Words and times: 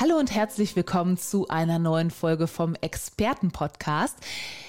Hallo 0.00 0.16
und 0.16 0.34
herzlich 0.34 0.76
willkommen 0.76 1.18
zu 1.18 1.48
einer 1.48 1.78
neuen 1.78 2.10
Folge 2.10 2.46
vom 2.46 2.74
Expertenpodcast. 2.74 4.16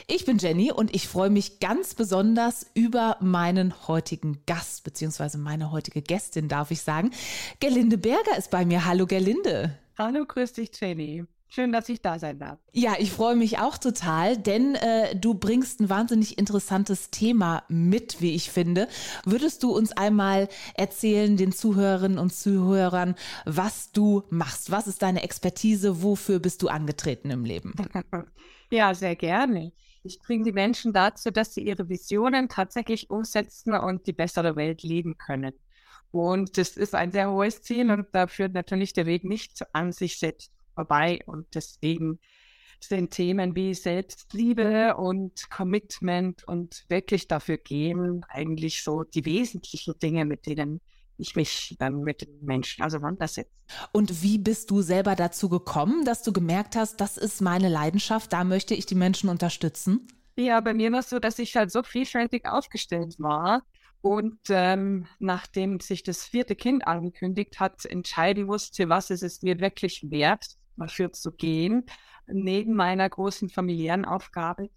Ich 0.08 0.26
bin 0.26 0.40
Jenny 0.40 0.74
und 0.74 0.94
ich 0.94 1.08
freue 1.08 1.30
mich 1.30 1.62
ganz 1.62 1.96
besonders 1.96 2.66
über 2.74 3.16
meinen 3.22 3.88
heutigen 3.88 4.44
Gast, 4.46 4.84
beziehungsweise 4.84 5.38
meine 5.38 5.72
heutige 5.72 6.02
Gästin, 6.02 6.50
darf 6.50 6.70
ich 6.70 6.82
sagen. 6.82 7.12
Gerlinde 7.62 7.98
Berger 7.98 8.38
ist 8.38 8.52
bei 8.52 8.66
mir. 8.66 8.84
Hallo 8.84 9.06
Gerlinde. 9.06 9.80
Hallo, 9.98 10.26
grüß 10.26 10.52
dich, 10.52 10.72
Jenny. 10.78 11.24
Schön, 11.54 11.74
dass 11.74 11.90
ich 11.90 12.02
da 12.02 12.18
sein 12.18 12.40
darf. 12.40 12.60
Ja, 12.72 12.94
ich 12.98 13.12
freue 13.12 13.36
mich 13.36 13.60
auch 13.60 13.78
total, 13.78 14.38
denn 14.38 14.76
äh, 14.76 15.14
du 15.18 15.34
bringst 15.34 15.82
ein 15.82 15.90
wahnsinnig 15.90 16.38
interessantes 16.38 17.10
Thema 17.10 17.64
mit, 17.68 18.22
wie 18.22 18.34
ich 18.36 18.50
finde. 18.50 18.88
Würdest 19.26 19.62
du 19.62 19.76
uns 19.76 19.92
einmal 19.92 20.48
erzählen, 20.76 21.36
den 21.36 21.52
Zuhörerinnen 21.52 22.20
und 22.20 22.34
Zuhörern, 22.34 23.16
was 23.44 23.92
du 23.92 24.24
machst? 24.30 24.72
Was 24.72 24.88
ist 24.88 25.02
deine 25.02 25.24
Expertise? 25.24 26.02
Wofür 26.02 26.40
bist 26.40 26.62
du 26.62 26.70
angetreten 26.70 27.32
im 27.32 27.44
Leben? 27.44 27.76
ja, 28.72 28.94
sehr 28.94 29.18
gerne. 29.18 29.74
Ich 30.04 30.22
bringe 30.22 30.46
die 30.46 30.54
Menschen 30.54 30.94
dazu, 30.94 31.32
dass 31.32 31.54
sie 31.54 31.66
ihre 31.66 31.90
Visionen 31.90 32.48
tatsächlich 32.48 33.10
umsetzen 33.10 33.74
und 33.74 34.08
die 34.08 34.14
bessere 34.14 34.56
Welt 34.56 34.84
leben 34.84 35.18
können. 35.18 35.52
Und 36.12 36.58
das 36.58 36.78
ist 36.78 36.96
ein 36.96 37.12
sehr 37.12 37.30
hohes 37.30 37.62
Ziel 37.62 37.92
und 37.92 38.08
da 38.14 38.28
führt 38.28 38.54
natürlich 38.54 38.94
der 38.94 39.06
Weg 39.06 39.26
nicht 39.26 39.66
an 39.74 39.92
sich 39.92 40.18
selbst 40.18 40.54
vorbei. 40.74 41.20
Und 41.26 41.48
deswegen 41.54 42.20
sind 42.80 43.12
Themen 43.12 43.56
wie 43.56 43.74
Selbstliebe 43.74 44.96
und 44.98 45.50
Commitment 45.50 46.48
und 46.48 46.86
wirklich 46.90 47.28
dafür 47.28 47.58
gehen 47.58 48.26
eigentlich 48.30 48.84
so 48.84 49.04
die 49.04 49.26
wesentlichen 49.26 49.98
Dinge, 50.00 50.26
mit 50.26 50.46
denen 50.46 50.82
ich 51.18 51.36
mich 51.36 51.76
dann 51.78 52.02
mit 52.02 52.22
den 52.22 52.44
Menschen 52.44 52.84
auseinandersetze. 52.84 53.52
Und 53.92 54.24
wie 54.24 54.40
bist 54.40 54.72
du 54.72 54.82
selber 54.82 55.16
dazu 55.16 55.50
gekommen, 55.50 56.04
dass 56.04 56.24
du 56.24 56.34
gemerkt 56.34 56.76
hast, 56.76 57.00
das 57.00 57.18
ist 57.18 57.42
meine 57.42 57.70
Leidenschaft, 57.70 58.34
da 58.34 58.44
möchte 58.44 58.74
ich 58.74 58.88
die 58.88 58.96
Menschen 58.96 59.30
unterstützen? 59.30 60.08
Ja, 60.36 60.60
bei 60.62 60.74
mir 60.74 60.92
war 60.92 61.00
es 61.00 61.10
so, 61.10 61.20
dass 61.20 61.38
ich 61.40 61.56
halt 61.56 61.72
so 61.72 61.84
vielfältig 61.84 62.48
aufgestellt 62.48 63.16
war 63.20 63.62
und 64.02 64.40
ähm, 64.50 65.06
nachdem 65.20 65.80
sich 65.80 66.02
das 66.02 66.24
vierte 66.24 66.56
Kind 66.56 66.88
angekündigt 66.88 67.60
hat, 67.60 67.86
entscheiden 67.86 68.46
musste, 68.46 68.90
was 68.90 69.12
ist 69.12 69.22
es 69.22 69.44
mir 69.44 69.60
wirklich 69.60 70.10
wert, 70.10 70.58
dafür 70.82 71.14
zu 71.14 71.32
gehen, 71.32 71.86
neben 72.28 72.74
meiner 72.74 73.10
großen 73.10 73.50
familiären 73.50 74.06
Aufgabe, 74.06 74.70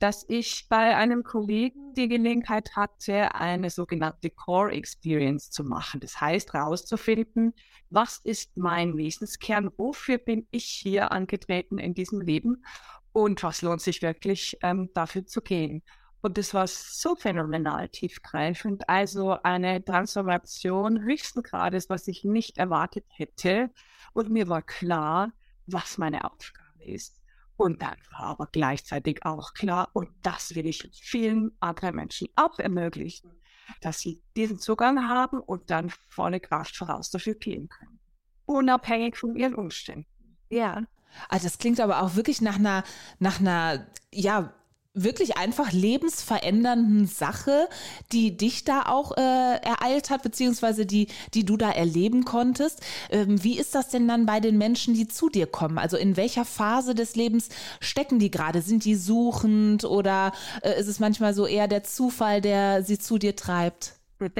dass 0.00 0.24
ich 0.28 0.66
bei 0.68 0.96
einem 0.96 1.22
Kollegen 1.24 1.92
die 1.94 2.08
Gelegenheit 2.08 2.74
hatte, 2.74 3.34
eine 3.34 3.68
sogenannte 3.68 4.30
Core 4.30 4.72
Experience 4.72 5.50
zu 5.50 5.62
machen. 5.62 6.00
Das 6.00 6.20
heißt, 6.20 6.54
herauszufinden, 6.54 7.52
was 7.90 8.18
ist 8.18 8.56
mein 8.56 8.96
Wesenskern, 8.96 9.70
wofür 9.76 10.16
bin 10.16 10.46
ich 10.50 10.64
hier 10.64 11.12
angetreten 11.12 11.78
in 11.78 11.92
diesem 11.92 12.22
Leben 12.22 12.64
und 13.12 13.42
was 13.42 13.60
lohnt 13.60 13.82
sich 13.82 14.00
wirklich 14.00 14.56
ähm, 14.62 14.88
dafür 14.94 15.26
zu 15.26 15.42
gehen. 15.42 15.82
Und 16.22 16.38
das 16.38 16.54
war 16.54 16.66
so 16.66 17.16
phänomenal 17.16 17.88
tiefgreifend. 17.88 18.88
Also 18.88 19.38
eine 19.42 19.84
Transformation 19.84 21.02
höchsten 21.02 21.42
Grades, 21.42 21.88
was 21.88 22.08
ich 22.08 22.24
nicht 22.24 22.58
erwartet 22.58 23.04
hätte. 23.08 23.70
Und 24.12 24.30
mir 24.30 24.48
war 24.48 24.62
klar, 24.62 25.32
was 25.72 25.98
meine 25.98 26.24
Aufgabe 26.24 26.84
ist. 26.84 27.20
Und 27.56 27.82
dann 27.82 27.96
war 28.12 28.28
aber 28.28 28.48
gleichzeitig 28.50 29.24
auch 29.26 29.52
klar, 29.52 29.90
und 29.92 30.08
das 30.22 30.54
will 30.54 30.66
ich 30.66 30.88
vielen 30.94 31.52
anderen 31.60 31.96
Menschen 31.96 32.28
auch 32.34 32.58
ermöglichen, 32.58 33.32
dass 33.80 34.00
sie 34.00 34.22
diesen 34.36 34.58
Zugang 34.58 35.08
haben 35.08 35.40
und 35.40 35.70
dann 35.70 35.90
volle 36.08 36.40
Kraft 36.40 36.76
voraus 36.76 37.10
dafür 37.10 37.34
gehen 37.34 37.68
können. 37.68 38.00
Unabhängig 38.46 39.16
von 39.16 39.36
ihren 39.36 39.54
Umständen. 39.54 40.06
Ja. 40.48 40.84
Also 41.28 41.44
das 41.44 41.58
klingt 41.58 41.80
aber 41.80 42.02
auch 42.02 42.16
wirklich 42.16 42.40
nach 42.40 42.56
einer, 42.56 42.82
nach 43.18 43.40
einer, 43.40 43.86
ja, 44.12 44.54
wirklich 44.92 45.36
einfach 45.36 45.70
lebensverändernden 45.72 47.06
Sache, 47.06 47.68
die 48.12 48.36
dich 48.36 48.64
da 48.64 48.86
auch 48.86 49.16
äh, 49.16 49.20
ereilt 49.20 50.10
hat, 50.10 50.22
beziehungsweise 50.22 50.84
die, 50.84 51.06
die 51.32 51.44
du 51.44 51.56
da 51.56 51.70
erleben 51.70 52.24
konntest. 52.24 52.80
Ähm, 53.10 53.42
wie 53.44 53.58
ist 53.58 53.74
das 53.74 53.88
denn 53.88 54.08
dann 54.08 54.26
bei 54.26 54.40
den 54.40 54.58
Menschen, 54.58 54.94
die 54.94 55.06
zu 55.06 55.28
dir 55.28 55.46
kommen? 55.46 55.78
Also 55.78 55.96
in 55.96 56.16
welcher 56.16 56.44
Phase 56.44 56.94
des 56.94 57.14
Lebens 57.14 57.50
stecken 57.80 58.18
die 58.18 58.30
gerade? 58.30 58.62
Sind 58.62 58.84
die 58.84 58.96
suchend 58.96 59.84
oder 59.84 60.32
äh, 60.62 60.78
ist 60.80 60.88
es 60.88 60.98
manchmal 60.98 61.34
so 61.34 61.46
eher 61.46 61.68
der 61.68 61.84
Zufall, 61.84 62.40
der 62.40 62.82
sie 62.82 62.98
zu 62.98 63.18
dir 63.18 63.36
treibt? 63.36 63.94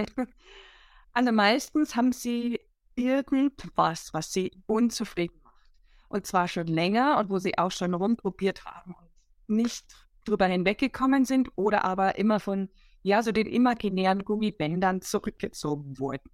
Also 1.12 1.32
meistens 1.32 1.97
haben 1.97 2.12
sie 2.12 2.61
irgendwas, 2.94 4.15
was 4.15 4.32
sie 4.32 4.53
unzufrieden 4.67 5.41
macht. 5.43 5.71
Und 6.09 6.25
zwar 6.25 6.47
schon 6.47 6.69
länger 6.69 7.19
und 7.19 7.31
wo 7.31 7.41
sie 7.41 7.59
auch 7.59 7.72
schon 7.72 7.94
rumprobiert 7.94 8.65
haben 8.65 8.94
und 8.94 9.11
nicht 9.56 9.84
drüber 10.31 10.47
hinweggekommen 10.47 11.25
sind 11.25 11.51
oder 11.57 11.85
aber 11.85 12.17
immer 12.19 12.41
von, 12.41 12.69
ja, 13.03 13.23
so 13.23 13.33
den 13.33 13.47
imaginären 13.47 14.25
Gummibändern 14.25 15.03
zurückgezogen 15.03 15.99
wurden. 15.99 16.31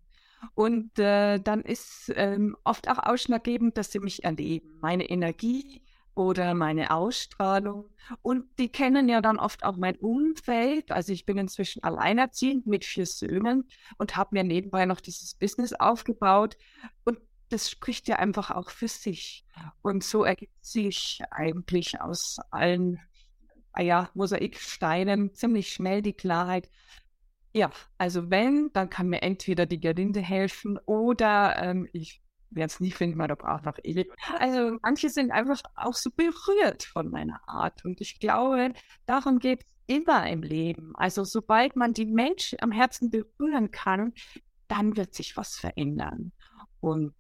Und 0.55 0.99
äh, 0.99 1.39
dann 1.39 1.63
ist 1.63 2.13
ähm, 2.15 2.57
oft 2.65 2.89
auch 2.89 2.99
ausschlaggebend, 2.99 3.77
dass 3.77 3.91
sie 3.91 4.01
mich 4.01 4.25
erleben, 4.25 4.79
meine 4.81 5.09
Energie 5.09 5.83
oder 6.15 6.55
meine 6.55 6.91
Ausstrahlung. 6.91 7.91
Und 8.23 8.45
die 8.59 8.69
kennen 8.69 9.09
ja 9.09 9.21
dann 9.21 9.39
oft 9.39 9.65
auch 9.65 9.77
mein 9.77 9.97
Umfeld. 9.97 10.93
Also 10.93 11.13
ich 11.13 11.27
bin 11.27 11.39
inzwischen 11.39 11.83
alleinerziehend 11.83 12.67
mit 12.67 12.85
vier 12.85 13.07
Söhnen 13.07 13.69
und 13.99 14.17
habe 14.17 14.31
mir 14.33 14.45
nebenbei 14.45 14.87
noch 14.87 15.01
dieses 15.01 15.35
Business 15.35 15.73
aufgebaut. 15.73 16.57
Und 17.05 17.19
das 17.49 17.71
spricht 17.71 18.09
ja 18.09 18.17
einfach 18.17 18.51
auch 18.51 18.71
für 18.71 18.89
sich. 18.89 19.45
Und 19.83 20.05
so 20.05 20.25
ergibt 20.25 20.65
sich 20.65 21.21
eigentlich 21.31 22.01
aus 22.01 22.39
allen 22.51 23.01
ja, 23.83 24.11
Mosaiksteinen 24.15 25.35
ziemlich 25.35 25.73
schnell 25.73 26.03
die 26.03 26.15
Klarheit. 26.15 26.71
Ja, 27.53 27.71
also 27.99 28.31
wenn, 28.31 28.71
dann 28.73 28.91
kann 28.91 29.09
mir 29.09 29.23
entweder 29.23 29.67
die 29.67 29.81
Gerlinde 29.81 30.21
helfen 30.21 30.79
oder 30.85 31.57
ähm, 31.63 31.89
ich 31.93 32.23
werde 32.51 32.73
es 32.73 32.81
nie 32.81 32.91
finden, 32.91 33.19
man 33.19 33.35
braucht 33.37 33.65
noch 33.65 33.79
ewig. 33.83 34.13
Also 34.39 34.79
manche 34.83 35.09
sind 35.09 35.31
einfach 35.31 35.61
auch 35.75 35.95
so 35.95 36.11
berührt 36.11 36.85
von 36.85 37.11
meiner 37.11 37.41
Art 37.49 37.85
und 37.85 38.01
ich 38.01 38.19
glaube, 38.21 38.73
darum 39.07 39.39
geht 39.39 39.65
es 39.65 39.75
immer 39.87 40.29
im 40.29 40.43
Leben. 40.43 40.93
Also 40.97 41.25
sobald 41.25 41.77
man 41.77 41.93
die 41.93 42.07
Menschen 42.07 42.59
am 42.61 42.73
Herzen 42.73 43.11
berühren 43.11 43.71
kann, 43.71 44.13
dann 44.69 44.97
wird 44.97 45.15
sich 45.15 45.37
was 45.37 45.57
verändern. 45.57 46.33
Und 46.81 47.15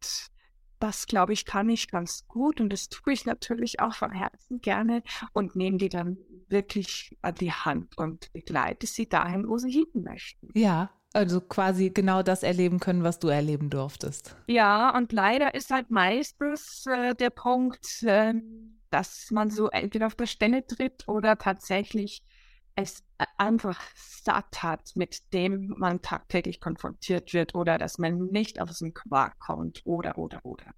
das, 0.79 1.07
glaube 1.07 1.33
ich, 1.33 1.45
kann 1.45 1.71
ich 1.71 1.89
ganz 1.89 2.27
gut 2.29 2.61
und 2.61 2.71
das 2.73 2.89
tue 2.89 3.13
ich 3.13 3.25
natürlich 3.25 3.81
auch 3.81 3.95
von 3.95 4.13
Herzen 4.13 4.61
gerne 4.61 5.03
und 5.33 5.57
nehme 5.57 5.79
die 5.79 5.89
dann 5.89 6.19
wirklich 6.49 7.17
an 7.23 7.35
die 7.35 7.53
Hand 7.53 7.97
und 7.99 8.33
begleite 8.33 8.87
sie 8.87 9.09
dahin, 9.09 9.49
wo 9.49 9.59
sie 9.59 9.71
hin 9.71 10.03
möchten. 10.03 10.49
Ja, 10.55 10.91
also 11.13 11.41
quasi 11.41 11.91
genau 11.91 12.23
das 12.23 12.43
erleben 12.43 12.79
können, 12.79 13.03
was 13.03 13.19
du 13.19 13.29
erleben 13.29 13.71
durftest. 13.71 14.37
Ja, 14.49 14.95
und 14.97 15.13
leider 15.13 15.55
ist 15.55 15.71
halt 15.71 15.91
meistens 15.91 16.85
äh, 16.87 17.15
der 17.15 17.31
Punkt, 17.31 18.03
äh, 18.03 18.35
dass 18.91 19.31
man 19.31 19.51
so 19.51 19.69
entweder 19.69 20.07
auf 20.07 20.15
der 20.15 20.27
Stelle 20.27 20.67
tritt 20.67 21.09
oder 21.09 21.39
tatsächlich 21.39 22.23
es 22.77 23.03
einfach 23.39 23.81
satt 23.95 24.63
hat, 24.63 24.93
mit 24.95 25.33
dem 25.33 25.75
man 25.79 26.03
tagtäglich 26.03 26.61
konfrontiert 26.61 27.33
wird 27.33 27.55
oder 27.55 27.79
dass 27.79 27.97
man 27.99 28.27
nicht 28.27 28.61
aus 28.61 28.79
dem 28.79 28.93
Quark 28.93 29.39
kommt 29.39 29.81
oder, 29.85 30.19
oder, 30.19 30.41
oder. 30.45 30.75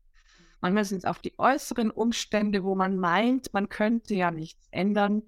Manchmal 0.60 0.84
sind 0.84 0.98
es 0.98 1.04
auch 1.04 1.18
die 1.18 1.38
äußeren 1.38 1.90
Umstände, 1.90 2.64
wo 2.64 2.74
man 2.74 2.96
meint, 2.96 3.52
man 3.54 3.68
könnte 3.68 4.14
ja 4.14 4.30
nichts 4.30 4.66
ändern. 4.70 5.22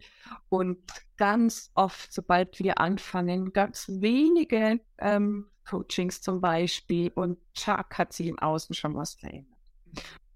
Und 0.48 0.78
ganz 1.16 1.70
oft, 1.74 2.12
sobald 2.12 2.58
wir 2.58 2.80
anfangen, 2.80 3.52
ganz 3.52 3.86
wenige 3.88 4.80
ähm, 4.98 5.46
Coachings 5.68 6.20
zum 6.20 6.40
Beispiel 6.40 7.12
und 7.14 7.38
Chuck 7.54 7.96
hat 7.96 8.12
sich 8.12 8.26
im 8.26 8.38
Außen 8.38 8.74
schon 8.74 8.94
was 8.96 9.14
verändert. 9.14 9.56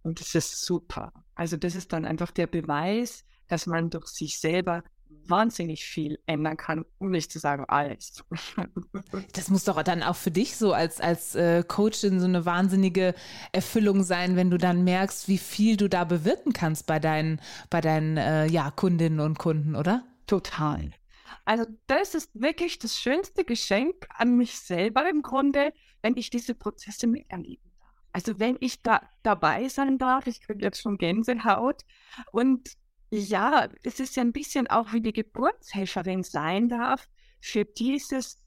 Und 0.03 0.21
das 0.21 0.35
ist 0.35 0.65
super. 0.65 1.13
Also 1.35 1.57
das 1.57 1.75
ist 1.75 1.93
dann 1.93 2.05
einfach 2.05 2.31
der 2.31 2.47
Beweis, 2.47 3.25
dass 3.49 3.67
man 3.67 3.91
durch 3.91 4.07
sich 4.09 4.39
selber 4.39 4.85
wahnsinnig 5.29 5.85
viel 5.85 6.19
ändern 6.27 6.57
kann, 6.57 6.85
um 6.99 7.11
nicht 7.11 7.31
zu 7.33 7.39
sagen 7.39 7.65
alles. 7.69 8.25
Das 9.33 9.49
muss 9.49 9.65
doch 9.65 9.83
dann 9.83 10.03
auch 10.03 10.17
für 10.17 10.31
dich 10.31 10.57
so 10.57 10.73
als, 10.73 11.01
als 11.01 11.35
äh, 11.35 11.63
Coachin 11.67 12.21
so 12.21 12.27
eine 12.27 12.45
wahnsinnige 12.45 13.15
Erfüllung 13.53 14.03
sein, 14.03 14.37
wenn 14.37 14.51
du 14.51 14.59
dann 14.59 14.85
merkst, 14.85 15.29
wie 15.29 15.39
viel 15.39 15.77
du 15.77 15.89
da 15.89 16.05
bewirken 16.05 16.53
kannst 16.53 16.87
bei 16.87 16.99
deinen, 16.99 17.41
bei 17.71 17.81
deinen 17.81 18.17
äh, 18.17 18.47
ja, 18.47 18.71
Kundinnen 18.71 19.21
und 19.21 19.39
Kunden, 19.39 19.75
oder? 19.77 20.05
Total. 20.27 20.91
Also 21.45 21.67
das 21.87 22.15
ist 22.15 22.31
wirklich 22.35 22.79
das 22.79 22.99
schönste 22.99 23.45
Geschenk 23.45 24.07
an 24.15 24.37
mich 24.37 24.59
selber 24.59 25.09
im 25.09 25.23
Grunde, 25.23 25.73
wenn 26.03 26.17
ich 26.17 26.31
diese 26.31 26.55
Prozesse 26.55 27.07
miterleben 27.07 27.71
darf. 27.79 27.95
Also 28.13 28.39
wenn 28.39 28.57
ich 28.61 28.83
da 28.83 29.03
dabei 29.23 29.69
sein 29.69 29.99
darf, 29.99 30.27
ich 30.27 30.41
kriege 30.41 30.65
jetzt 30.65 30.81
schon 30.81 30.97
Gänsehaut 30.97 31.83
und 32.33 32.77
ja, 33.19 33.69
es 33.83 34.01
ist 34.01 34.17
ja 34.17 34.23
ein 34.23 34.33
bisschen 34.33 34.67
auch 34.69 34.93
wie 34.93 35.01
die 35.01 35.13
Geburtshelferin 35.13 36.23
sein 36.23 36.69
darf 36.69 37.09
für 37.41 37.65
dieses 37.65 38.45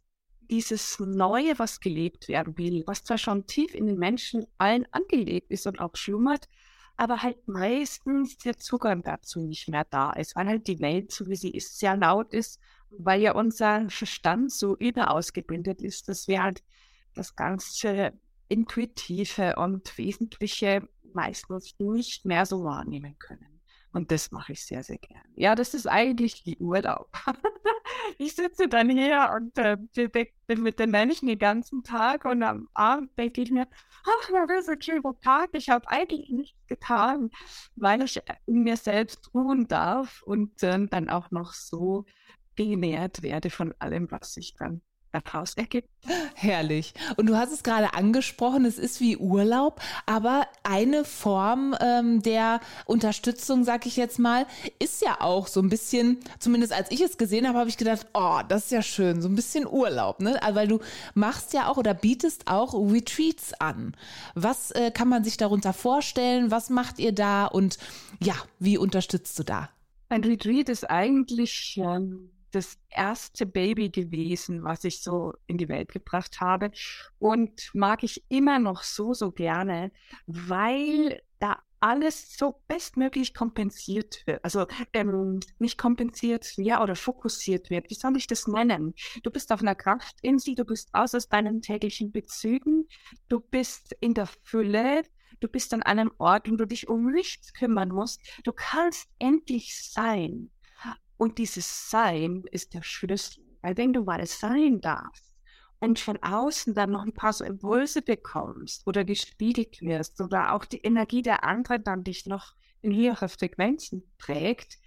dieses 0.49 0.99
Neue, 0.99 1.59
was 1.59 1.79
gelebt 1.79 2.27
werden 2.27 2.57
will, 2.57 2.83
was 2.87 3.03
zwar 3.03 3.17
schon 3.17 3.45
tief 3.47 3.73
in 3.75 3.87
den 3.87 3.97
Menschen 3.97 4.45
allen 4.57 4.85
angelegt 4.91 5.51
ist 5.51 5.67
und 5.67 5.79
auch 5.79 5.95
schlummert, 5.95 6.47
aber 6.95 7.21
halt 7.21 7.47
meistens 7.47 8.37
der 8.37 8.57
Zugang 8.57 9.03
dazu 9.03 9.41
nicht 9.41 9.67
mehr 9.69 9.85
da 9.89 10.11
ist, 10.13 10.35
weil 10.35 10.47
halt 10.47 10.67
die 10.67 10.79
Welt, 10.79 11.11
so 11.11 11.27
wie 11.27 11.35
sie 11.35 11.51
ist, 11.51 11.77
sehr 11.77 11.95
laut 11.95 12.33
ist, 12.33 12.59
weil 12.89 13.21
ja 13.21 13.33
unser 13.33 13.89
Verstand 13.89 14.51
so 14.51 14.75
überausgebildet 14.77 15.81
ist, 15.81 16.07
dass 16.07 16.27
wir 16.27 16.41
halt 16.41 16.63
das 17.13 17.35
ganze 17.35 18.13
Intuitive 18.47 19.55
und 19.57 19.97
Wesentliche 19.97 20.87
meistens 21.13 21.75
nicht 21.79 22.25
mehr 22.25 22.45
so 22.45 22.63
wahrnehmen 22.63 23.17
können. 23.19 23.56
Und 23.93 24.11
das 24.11 24.31
mache 24.31 24.51
ich 24.51 24.65
sehr, 24.65 24.83
sehr 24.83 24.97
gern. 24.97 25.23
Ja, 25.35 25.55
das 25.55 25.73
ist 25.73 25.87
eigentlich 25.87 26.43
die 26.43 26.57
Urlaub. 26.57 27.09
ich 28.17 28.35
sitze 28.35 28.67
dann 28.67 28.89
hier 28.89 29.31
und 29.35 29.57
äh, 29.57 29.77
bin 30.45 30.61
mit 30.61 30.79
den 30.79 30.91
Menschen 30.91 31.27
den 31.27 31.39
ganzen 31.39 31.83
Tag 31.83 32.25
und 32.25 32.43
am 32.43 32.69
Abend 32.73 33.17
denke 33.17 33.41
ich 33.41 33.51
mir, 33.51 33.67
ach, 34.03 34.31
war 34.31 34.47
das 34.47 34.67
ein 34.69 34.81
schöner 34.81 35.17
Tag. 35.19 35.49
Ich 35.53 35.69
habe 35.69 35.87
eigentlich 35.89 36.29
nichts 36.29 36.67
getan, 36.67 37.29
weil 37.75 38.03
ich 38.03 38.17
äh, 38.17 38.35
mir 38.45 38.77
selbst 38.77 39.33
ruhen 39.33 39.67
darf 39.67 40.21
und 40.23 40.61
äh, 40.63 40.87
dann 40.87 41.09
auch 41.09 41.31
noch 41.31 41.53
so 41.53 42.05
genährt 42.55 43.21
werde 43.21 43.49
von 43.49 43.73
allem, 43.79 44.11
was 44.11 44.35
ich 44.37 44.55
dann 44.55 44.81
daraus 45.23 45.53
ergibt. 45.55 45.89
Herrlich. 46.35 46.93
Und 47.17 47.27
du 47.27 47.35
hast 47.35 47.51
es 47.51 47.63
gerade 47.63 47.93
angesprochen, 47.93 48.65
es 48.65 48.77
ist 48.77 49.01
wie 49.01 49.17
Urlaub, 49.17 49.81
aber 50.05 50.47
eine 50.63 51.03
Form 51.03 51.75
ähm, 51.81 52.21
der 52.21 52.59
Unterstützung, 52.85 53.63
sag 53.63 53.85
ich 53.85 53.97
jetzt 53.97 54.19
mal, 54.19 54.45
ist 54.79 55.01
ja 55.01 55.21
auch 55.21 55.47
so 55.47 55.61
ein 55.61 55.69
bisschen, 55.69 56.19
zumindest 56.39 56.73
als 56.73 56.91
ich 56.91 57.01
es 57.01 57.17
gesehen 57.17 57.47
habe, 57.47 57.59
habe 57.59 57.69
ich 57.69 57.77
gedacht, 57.77 58.07
oh, 58.13 58.39
das 58.47 58.65
ist 58.65 58.71
ja 58.71 58.81
schön, 58.81 59.21
so 59.21 59.27
ein 59.27 59.35
bisschen 59.35 59.67
Urlaub, 59.67 60.21
ne? 60.21 60.41
Also, 60.41 60.55
weil 60.55 60.67
du 60.67 60.79
machst 61.13 61.53
ja 61.53 61.67
auch 61.67 61.77
oder 61.77 61.93
bietest 61.93 62.47
auch 62.47 62.73
Retreats 62.73 63.53
an. 63.59 63.95
Was 64.35 64.71
äh, 64.71 64.91
kann 64.91 65.09
man 65.09 65.23
sich 65.23 65.37
darunter 65.37 65.73
vorstellen? 65.73 66.51
Was 66.51 66.69
macht 66.69 66.99
ihr 66.99 67.11
da 67.11 67.45
und 67.45 67.77
ja, 68.21 68.35
wie 68.59 68.77
unterstützt 68.77 69.37
du 69.39 69.43
da? 69.43 69.69
Ein 70.09 70.23
Retreat 70.23 70.69
ist 70.69 70.89
eigentlich 70.89 71.77
ähm 71.81 72.29
das 72.51 72.77
erste 72.89 73.45
Baby 73.45 73.89
gewesen, 73.89 74.63
was 74.63 74.83
ich 74.83 75.01
so 75.01 75.33
in 75.47 75.57
die 75.57 75.69
Welt 75.69 75.91
gebracht 75.91 76.41
habe. 76.41 76.71
Und 77.19 77.71
mag 77.73 78.03
ich 78.03 78.23
immer 78.29 78.59
noch 78.59 78.83
so, 78.83 79.13
so 79.13 79.31
gerne, 79.31 79.91
weil 80.25 81.21
da 81.39 81.61
alles 81.79 82.35
so 82.35 82.61
bestmöglich 82.67 83.33
kompensiert 83.33 84.25
wird. 84.25 84.43
Also 84.43 84.65
ähm, 84.93 85.39
nicht 85.59 85.77
kompensiert, 85.77 86.57
ja, 86.57 86.81
oder 86.81 86.95
fokussiert 86.95 87.69
wird. 87.69 87.89
Wie 87.89 87.95
soll 87.95 88.17
ich 88.17 88.27
das 88.27 88.47
nennen? 88.47 88.93
Du 89.23 89.29
bist 89.29 89.51
auf 89.51 89.61
einer 89.61 89.75
Kraftinsel, 89.75 90.55
du 90.55 90.65
bist 90.65 90.89
aus 90.93 91.13
aus 91.13 91.29
deinen 91.29 91.61
täglichen 91.61 92.11
Bezügen, 92.11 92.87
du 93.29 93.39
bist 93.39 93.95
in 93.99 94.13
der 94.13 94.27
Fülle, 94.43 95.03
du 95.39 95.47
bist 95.47 95.73
an 95.73 95.83
einem 95.83 96.11
Ort, 96.17 96.49
wo 96.49 96.55
du 96.55 96.65
dich 96.65 96.87
um 96.87 97.11
nichts 97.11 97.53
kümmern 97.53 97.89
musst. 97.89 98.21
Du 98.43 98.51
kannst 98.53 99.07
endlich 99.19 99.79
sein. 99.91 100.49
Und 101.17 101.37
dieses 101.37 101.89
Sein 101.89 102.43
ist 102.51 102.73
der 102.73 102.83
Schlüssel. 102.83 103.43
Weil 103.61 103.77
wenn 103.77 103.93
du 103.93 104.03
mal 104.03 104.25
sein 104.25 104.79
darfst 104.81 105.33
und 105.79 105.99
von 105.99 106.21
außen 106.21 106.73
dann 106.73 106.91
noch 106.91 107.03
ein 107.03 107.13
paar 107.13 107.33
so 107.33 107.43
Impulse 107.43 108.01
bekommst 108.01 108.85
oder 108.87 109.03
gespiegelt 109.03 109.81
wirst 109.81 110.21
oder 110.21 110.53
auch 110.53 110.65
die 110.65 110.81
Energie 110.81 111.21
der 111.21 111.43
anderen 111.43 111.83
dann 111.83 112.03
dich 112.03 112.25
noch 112.25 112.53
in 112.81 112.95
höhere 112.95 113.29
Frequenzen 113.29 114.03
prägt, 114.17 114.77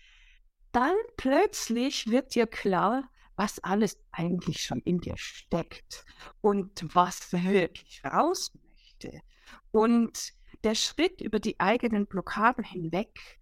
dann 0.73 0.95
plötzlich 1.17 2.09
wird 2.09 2.35
dir 2.35 2.47
klar, 2.47 3.11
was 3.37 3.59
alles 3.61 3.99
eigentlich 4.13 4.63
schon 4.63 4.81
in 4.81 5.01
dir 5.01 5.17
steckt 5.17 6.05
und 6.41 6.85
was 6.95 7.33
wirklich 7.33 8.03
raus 8.05 8.53
möchte. 8.55 9.21
Und 9.73 10.33
der 10.63 10.75
Schritt 10.75 11.21
über 11.21 11.41
die 11.41 11.59
eigenen 11.59 12.07
Blockaden 12.07 12.65
hinweg 12.65 13.40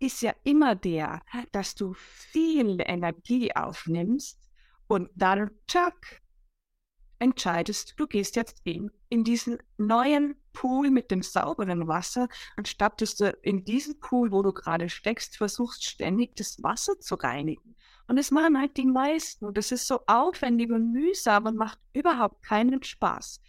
ist 0.00 0.22
ja 0.22 0.34
immer 0.42 0.74
der, 0.74 1.22
dass 1.52 1.74
du 1.74 1.94
viel 1.94 2.78
Energie 2.80 3.54
aufnimmst 3.54 4.50
und 4.88 5.10
dann, 5.14 5.50
tschack, 5.68 6.22
entscheidest, 7.20 7.94
du 7.98 8.06
gehst 8.06 8.34
jetzt 8.34 8.60
in, 8.64 8.90
in 9.10 9.24
diesen 9.24 9.58
neuen 9.76 10.34
Pool 10.52 10.90
mit 10.90 11.10
dem 11.10 11.22
sauberen 11.22 11.86
Wasser, 11.86 12.28
anstatt 12.56 13.00
dass 13.00 13.14
du 13.16 13.30
in 13.42 13.64
diesem 13.64 14.00
Pool, 14.00 14.32
wo 14.32 14.42
du 14.42 14.52
gerade 14.52 14.88
steckst, 14.88 15.36
versuchst 15.36 15.84
ständig 15.84 16.34
das 16.34 16.62
Wasser 16.62 16.98
zu 16.98 17.14
reinigen. 17.16 17.76
Und 18.08 18.16
das 18.16 18.32
machen 18.32 18.58
halt 18.58 18.76
die 18.76 18.86
meisten. 18.86 19.44
Und 19.44 19.56
das 19.56 19.70
ist 19.70 19.86
so 19.86 20.00
aufwendig 20.08 20.70
und 20.70 20.92
mühsam 20.92 21.46
und 21.46 21.56
macht 21.56 21.78
überhaupt 21.92 22.42
keinen 22.42 22.82
Spaß. 22.82 23.40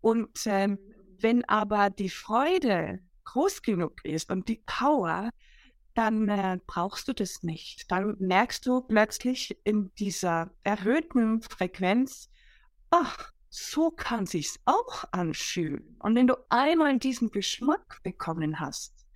Und 0.00 0.38
ähm, 0.44 0.78
wenn 1.18 1.44
aber 1.46 1.90
die 1.90 2.10
Freude 2.10 3.00
groß 3.24 3.62
genug 3.62 4.04
ist 4.04 4.30
und 4.30 4.48
die 4.48 4.62
Power, 4.66 5.30
dann 5.96 6.28
äh, 6.28 6.58
brauchst 6.66 7.08
du 7.08 7.12
das 7.12 7.42
nicht. 7.42 7.90
Dann 7.90 8.16
merkst 8.18 8.66
du 8.66 8.82
plötzlich 8.82 9.58
in 9.64 9.92
dieser 9.94 10.50
erhöhten 10.62 11.40
Frequenz, 11.42 12.30
ach, 12.90 13.32
so 13.48 13.90
kann 13.90 14.26
sich's 14.26 14.60
auch 14.66 15.04
anfühlen. 15.12 15.96
Und 16.00 16.14
wenn 16.14 16.26
du 16.26 16.36
einmal 16.50 16.98
diesen 16.98 17.30
Geschmack 17.30 18.02
bekommen 18.02 18.60
hast, 18.60 19.06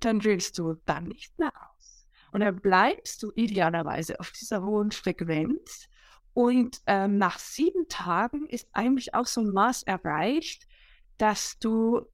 dann 0.00 0.24
willst 0.24 0.58
du 0.58 0.76
dann 0.86 1.08
nicht 1.08 1.38
mehr 1.38 1.52
aus. 1.54 2.08
Und 2.32 2.40
dann 2.40 2.60
bleibst 2.60 3.22
du 3.22 3.32
idealerweise 3.34 4.18
auf 4.18 4.32
dieser 4.32 4.62
hohen 4.62 4.92
Frequenz. 4.92 5.88
Und 6.32 6.80
ähm, 6.86 7.18
nach 7.18 7.38
sieben 7.38 7.88
Tagen 7.88 8.46
ist 8.46 8.68
eigentlich 8.72 9.14
auch 9.14 9.26
so 9.26 9.42
ein 9.42 9.50
Maß 9.50 9.82
erreicht, 9.82 10.66
dass 11.18 11.58
du 11.58 12.06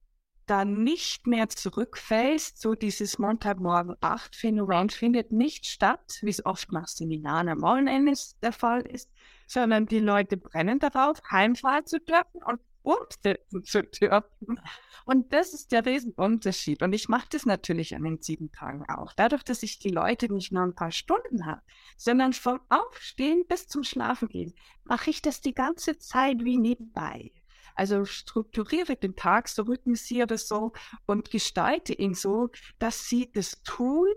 dann 0.49 0.83
nicht 0.83 1.27
mehr 1.27 1.49
zurückfällst, 1.49 2.59
so 2.59 2.75
dieses 2.75 3.19
Montagmorgen 3.19 3.95
8 4.01 4.35
Phänomen 4.35 4.89
findet 4.89 5.31
nicht 5.31 5.65
statt, 5.65 6.19
wie 6.21 6.29
es 6.29 6.45
oft 6.45 6.71
nach 6.71 6.87
Seminaren 6.87 7.49
am 7.49 7.61
Wochenende 7.61 8.13
der 8.41 8.51
Fall 8.51 8.81
ist, 8.81 9.11
sondern 9.45 9.85
die 9.85 9.99
Leute 9.99 10.37
brennen 10.37 10.79
darauf, 10.79 11.21
heimfahren 11.31 11.85
zu 11.85 11.99
dürfen 11.99 12.41
und 12.43 12.59
umsetzen 12.81 13.63
zu 13.63 13.83
dürfen. 13.83 14.61
Und 15.05 15.33
das 15.33 15.53
ist 15.53 15.71
der 15.71 15.85
Riesenunterschied. 15.85 16.81
Und 16.81 16.93
ich 16.93 17.09
mache 17.09 17.27
das 17.31 17.45
natürlich 17.45 17.95
an 17.95 18.03
den 18.03 18.21
sieben 18.21 18.51
Tagen 18.51 18.85
auch. 18.89 19.13
Dadurch, 19.13 19.43
dass 19.43 19.63
ich 19.63 19.79
die 19.79 19.89
Leute 19.89 20.31
nicht 20.33 20.51
nur 20.51 20.63
ein 20.63 20.75
paar 20.75 20.91
Stunden 20.91 21.45
habe, 21.45 21.61
sondern 21.97 22.33
vom 22.33 22.59
Aufstehen 22.69 23.45
bis 23.47 23.67
zum 23.67 23.83
Schlafen 23.83 24.29
gehen, 24.29 24.53
mache 24.83 25.09
ich 25.09 25.21
das 25.21 25.41
die 25.41 25.53
ganze 25.53 25.97
Zeit 25.97 26.43
wie 26.43 26.57
nebenbei. 26.57 27.31
Also 27.77 28.05
strukturiere 28.05 28.95
den 28.95 29.15
Tag, 29.15 29.47
so 29.47 29.61
rhythmisiere 29.61 30.25
das 30.25 30.47
so 30.47 30.73
und 31.05 31.29
gestalte 31.29 31.93
ihn 31.93 32.15
so, 32.15 32.49
dass 32.79 33.07
sie 33.07 33.31
das 33.31 33.61
tun 33.63 34.07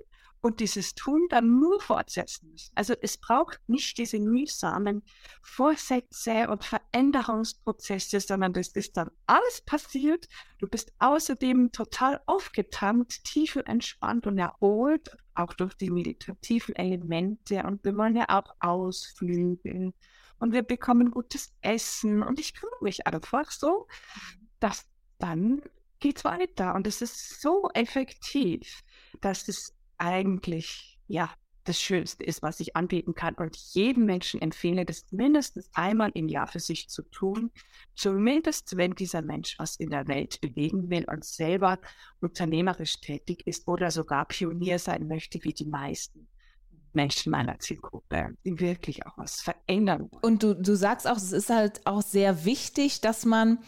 und 0.41 0.61
dieses 0.61 0.95
Tun 0.95 1.27
dann 1.29 1.59
nur 1.59 1.81
fortsetzen 1.81 2.51
müssen. 2.51 2.73
Also 2.75 2.95
es 3.01 3.19
braucht 3.19 3.61
nicht 3.67 3.99
diese 3.99 4.19
mühsamen 4.19 5.03
Vorsätze 5.43 6.49
und 6.49 6.65
Veränderungsprozesse, 6.65 8.21
sondern 8.21 8.53
das 8.53 8.69
ist 8.69 8.97
dann 8.97 9.11
alles 9.27 9.63
passiert. 9.67 10.29
Du 10.59 10.67
bist 10.67 10.93
außerdem 10.99 11.73
total 11.73 12.21
aufgetankt, 12.27 13.25
tief 13.25 13.57
entspannt 13.57 14.27
und 14.27 14.39
erholt, 14.39 15.11
auch 15.35 15.53
durch 15.55 15.75
die 15.75 15.91
meditativen 15.91 16.75
Elemente. 16.75 17.63
Und 17.65 17.85
wir 17.85 17.97
wollen 17.97 18.17
ja 18.17 18.27
auch 18.29 18.55
ausflügen 18.61 19.95
und 20.39 20.53
wir 20.53 20.63
bekommen 20.63 21.11
gutes 21.11 21.53
Essen 21.61 22.23
und 22.23 22.41
ich 22.41 22.55
kümmere 22.55 22.83
mich 22.83 23.07
einfach 23.07 23.51
so, 23.51 23.87
dass 24.59 24.87
dann 25.19 25.63
geht's 26.01 26.25
weiter 26.25 26.75
und 26.75 26.87
es 26.87 27.03
ist 27.03 27.43
so 27.43 27.69
effektiv, 27.75 28.81
dass 29.21 29.47
es 29.49 29.75
eigentlich 30.01 30.99
ja 31.07 31.31
das 31.65 31.81
Schönste 31.81 32.25
ist, 32.25 32.43
was 32.43 32.59
ich 32.61 32.75
anbieten 32.75 33.15
kann 33.15 33.35
und 33.35 33.57
jedem 33.57 34.07
Menschen 34.07 34.41
empfehle, 34.41 34.85
das 34.85 35.05
mindestens 35.13 35.71
einmal 35.75 36.11
im 36.15 36.29
Jahr 36.29 36.47
für 36.47 36.59
sich 36.59 36.89
zu 36.89 37.03
tun, 37.03 37.51
zumindest 37.95 38.77
wenn 38.77 38.95
dieser 38.95 39.23
Mensch 39.23 39.59
was 39.59 39.77
in 39.77 39.91
der 39.91 40.09
Welt 40.09 40.41
bewegen 40.41 40.89
will 40.91 41.05
und 41.09 41.25
selber 41.25 41.79
unternehmerisch 42.21 43.01
tätig 43.01 43.47
ist 43.47 43.69
oder 43.69 43.91
sogar 43.91 44.27
Pionier 44.27 44.79
sein 44.79 45.07
möchte 45.07 45.39
wie 45.45 45.53
die 45.53 45.67
meisten 45.67 46.29
Menschen 46.95 47.31
meiner 47.31 47.59
Zielgruppe, 47.59 48.35
die 48.45 48.59
wirklich 48.61 49.07
auch 49.07 49.17
was 49.17 49.41
verändern. 49.41 50.11
Und 50.23 50.43
du, 50.43 50.55
du 50.55 50.75
sagst 50.77 51.09
auch, 51.09 51.17
es 51.17 51.33
ist 51.33 51.51
halt 51.51 51.87
auch 51.87 52.03
sehr 52.03 52.45
wichtig, 52.45 53.01
dass 53.01 53.25
man 53.25 53.59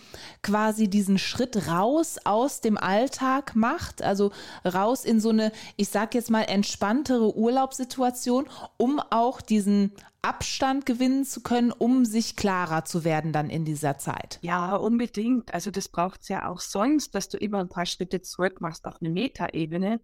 quasi 0.43 0.88
diesen 0.88 1.19
Schritt 1.19 1.69
raus 1.69 2.19
aus 2.25 2.61
dem 2.61 2.79
Alltag 2.79 3.55
macht, 3.55 4.02
also 4.02 4.33
raus 4.64 5.05
in 5.05 5.21
so 5.21 5.31
eine, 5.31 5.52
ich 5.76 5.88
sag 5.88 6.14
jetzt 6.14 6.31
mal, 6.31 6.43
entspanntere 6.43 7.37
Urlaubssituation, 7.37 8.49
um 8.76 9.00
auch 9.11 9.41
diesen 9.41 9.93
Abstand 10.23 10.87
gewinnen 10.87 11.25
zu 11.25 11.43
können, 11.43 11.73
um 11.73 12.05
sich 12.05 12.37
klarer 12.37 12.85
zu 12.85 13.02
werden 13.02 13.33
dann 13.33 13.50
in 13.50 13.64
dieser 13.64 13.99
Zeit. 13.99 14.38
Ja, 14.43 14.76
unbedingt. 14.76 15.52
Also 15.52 15.73
das 15.73 15.88
braucht 15.88 16.23
es 16.23 16.29
ja 16.29 16.49
auch 16.49 16.61
sonst, 16.61 17.17
dass 17.17 17.29
du 17.29 17.38
immer 17.38 17.59
ein 17.59 17.69
paar 17.69 17.87
Schritte 17.87 18.23
zurück 18.23 18.61
machst 18.61 18.87
auf 18.87 19.00
eine 19.00 19.11
Metaebene 19.11 20.00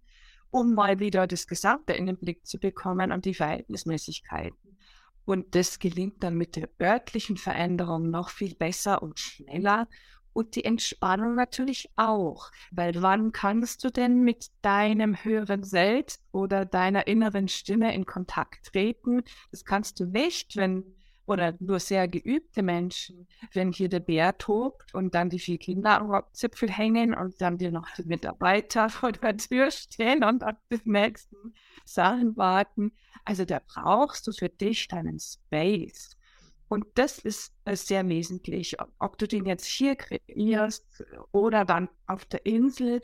um 0.51 0.73
mal 0.73 0.99
wieder 0.99 1.27
das 1.27 1.47
Gesamte 1.47 1.93
in 1.93 2.05
den 2.05 2.17
Blick 2.17 2.45
zu 2.45 2.59
bekommen 2.59 3.11
und 3.11 3.25
die 3.25 3.33
Verhältnismäßigkeiten. 3.33 4.77
Und 5.25 5.53
das 5.53 5.77
gelingt 5.77 6.23
dann 6.23 6.35
mit 6.35 6.55
der 6.55 6.69
örtlichen 6.81 7.37
Veränderung 7.37 8.09
noch 8.09 8.29
viel 8.29 8.55
besser 8.55 9.03
und 9.03 9.19
schneller. 9.19 9.87
Und 10.33 10.55
die 10.55 10.65
Entspannung 10.65 11.35
natürlich 11.35 11.91
auch. 11.95 12.49
Weil 12.71 13.01
wann 13.01 13.31
kannst 13.31 13.83
du 13.83 13.91
denn 13.91 14.23
mit 14.23 14.47
deinem 14.61 15.23
höheren 15.23 15.63
Selbst 15.63 16.23
oder 16.31 16.65
deiner 16.65 17.07
inneren 17.07 17.47
Stimme 17.47 17.93
in 17.93 18.05
Kontakt 18.05 18.71
treten? 18.71 19.23
Das 19.51 19.65
kannst 19.65 19.99
du 19.99 20.05
nicht, 20.05 20.55
wenn 20.55 20.83
oder 21.29 21.53
nur 21.59 21.79
sehr 21.79 22.07
geübte 22.07 22.63
Menschen, 22.63 23.27
wenn 23.53 23.71
hier 23.71 23.87
der 23.87 23.99
Bär 23.99 24.35
tobt 24.37 24.93
und 24.95 25.13
dann 25.13 25.29
die 25.29 25.37
vier 25.37 25.59
Kinder 25.59 26.01
am 26.01 26.23
Zipfel 26.33 26.71
hängen 26.71 27.13
und 27.13 27.39
dann 27.39 27.59
dir 27.59 27.71
noch 27.71 27.87
die 27.95 28.03
Mitarbeiter 28.03 28.89
vor 28.89 29.11
der 29.11 29.37
Tür 29.37 29.69
stehen 29.69 30.23
und 30.23 30.43
auf 30.43 30.55
die 30.71 30.81
nächsten 30.85 31.53
Sachen 31.85 32.35
warten. 32.35 32.93
Also 33.25 33.45
da 33.45 33.61
brauchst 33.65 34.25
du 34.25 34.31
für 34.31 34.49
dich 34.49 34.87
deinen 34.87 35.19
Space. 35.19 36.17
Und 36.67 36.85
das 36.95 37.19
ist 37.19 37.53
sehr 37.65 38.07
wesentlich. 38.07 38.75
Ob 38.97 39.17
du 39.17 39.27
den 39.27 39.45
jetzt 39.45 39.65
hier 39.65 39.95
kreierst 39.95 41.03
oder 41.31 41.63
dann 41.65 41.89
auf 42.07 42.25
der 42.25 42.45
Insel, 42.45 43.01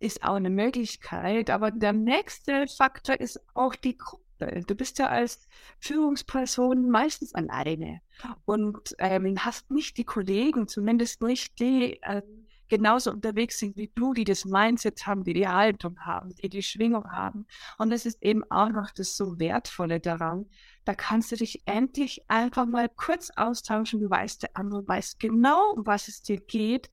ist 0.00 0.22
auch 0.22 0.34
eine 0.34 0.50
Möglichkeit. 0.50 1.48
Aber 1.50 1.70
der 1.70 1.92
nächste 1.92 2.66
Faktor 2.66 3.18
ist 3.20 3.40
auch 3.54 3.74
die 3.74 3.96
Gruppe. 3.96 4.23
Du 4.66 4.74
bist 4.74 4.98
ja 4.98 5.08
als 5.08 5.48
Führungsperson 5.78 6.90
meistens 6.90 7.34
alleine 7.34 8.00
und 8.44 8.94
ähm, 8.98 9.36
hast 9.38 9.70
nicht 9.70 9.96
die 9.96 10.04
Kollegen, 10.04 10.68
zumindest 10.68 11.22
nicht 11.22 11.58
die 11.58 12.02
äh, 12.02 12.22
genauso 12.68 13.10
unterwegs 13.12 13.58
sind 13.58 13.76
wie 13.76 13.90
du, 13.94 14.14
die 14.14 14.24
das 14.24 14.44
Mindset 14.44 15.06
haben, 15.06 15.24
die 15.24 15.34
die 15.34 15.48
Haltung 15.48 15.98
haben, 16.00 16.34
die 16.36 16.48
die 16.48 16.62
Schwingung 16.62 17.04
haben. 17.10 17.46
Und 17.78 17.90
das 17.90 18.06
ist 18.06 18.22
eben 18.22 18.42
auch 18.50 18.68
noch 18.70 18.90
das 18.90 19.16
so 19.16 19.38
Wertvolle 19.38 20.00
daran. 20.00 20.46
Da 20.84 20.94
kannst 20.94 21.32
du 21.32 21.36
dich 21.36 21.62
endlich 21.66 22.22
einfach 22.28 22.66
mal 22.66 22.88
kurz 22.88 23.30
austauschen. 23.36 24.00
Du 24.00 24.10
weißt, 24.10 24.42
der 24.42 24.50
andere 24.54 24.86
weiß 24.86 25.18
genau, 25.18 25.72
um 25.72 25.86
was 25.86 26.08
es 26.08 26.22
dir 26.22 26.40
geht. 26.40 26.90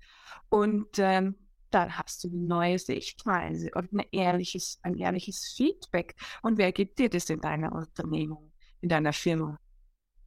Und 0.50 0.88
ähm, 0.98 1.36
dann 1.74 1.98
hast 1.98 2.24
du 2.24 2.30
eine 2.30 2.38
neue 2.38 2.80
Sichtweise 2.80 3.72
und 3.76 3.92
ein 3.94 4.06
ehrliches, 4.12 4.80
ein 4.84 4.96
ehrliches 4.96 5.54
Feedback. 5.56 6.16
Und 6.42 6.58
wer 6.58 6.72
gibt 6.72 7.00
dir 7.00 7.10
das 7.10 7.30
in 7.30 7.42
deiner 7.42 7.72
Unternehmung, 7.72 8.52
in 8.82 8.90
deiner 8.90 9.14
Firma? 9.14 9.60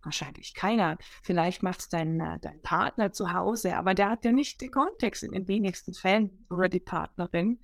Wahrscheinlich 0.03 0.55
keiner. 0.55 0.99
Vielleicht 1.23 1.63
macht 1.63 1.81
es 1.81 1.89
dein, 1.89 2.21
äh, 2.21 2.39
dein 2.39 2.61
Partner 2.61 3.13
zu 3.13 3.33
Hause, 3.33 3.77
aber 3.77 3.95
der 3.95 4.11
hat 4.11 4.25
ja 4.25 4.33
nicht 4.33 4.61
den 4.61 4.71
Kontext 4.71 5.23
in 5.23 5.33
den 5.33 5.49
wenigsten 5.49 5.95
Fällen 5.95 6.47
oder 6.51 6.69
die 6.69 6.81
Partnerin. 6.81 7.61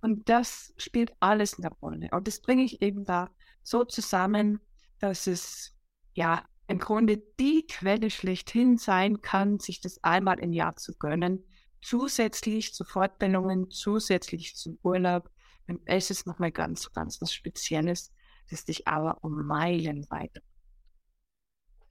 Und 0.00 0.28
das 0.28 0.72
spielt 0.78 1.12
alles 1.20 1.58
eine 1.58 1.70
Rolle. 1.70 2.08
Und 2.12 2.26
das 2.26 2.40
bringe 2.40 2.64
ich 2.64 2.80
eben 2.80 3.04
da 3.04 3.30
so 3.62 3.84
zusammen, 3.84 4.60
dass 5.00 5.26
es 5.26 5.76
ja 6.14 6.44
im 6.66 6.78
Grunde 6.78 7.22
die 7.38 7.66
Quelle 7.66 8.08
schlechthin 8.08 8.78
sein 8.78 9.20
kann, 9.20 9.58
sich 9.58 9.80
das 9.80 10.02
einmal 10.02 10.38
im 10.38 10.52
Jahr 10.52 10.76
zu 10.76 10.94
gönnen, 10.96 11.44
zusätzlich 11.82 12.72
zu 12.72 12.84
Fortbildungen, 12.84 13.70
zusätzlich 13.70 14.56
zum 14.56 14.78
Urlaub. 14.82 15.30
Und 15.68 15.80
es 15.84 16.10
ist 16.10 16.26
nochmal 16.26 16.52
ganz, 16.52 16.92
ganz 16.92 17.20
was 17.20 17.32
Spezielles, 17.32 18.12
das 18.50 18.64
dich 18.64 18.88
aber 18.88 19.22
um 19.22 19.46
Meilen 19.46 20.06
weiter. 20.10 20.40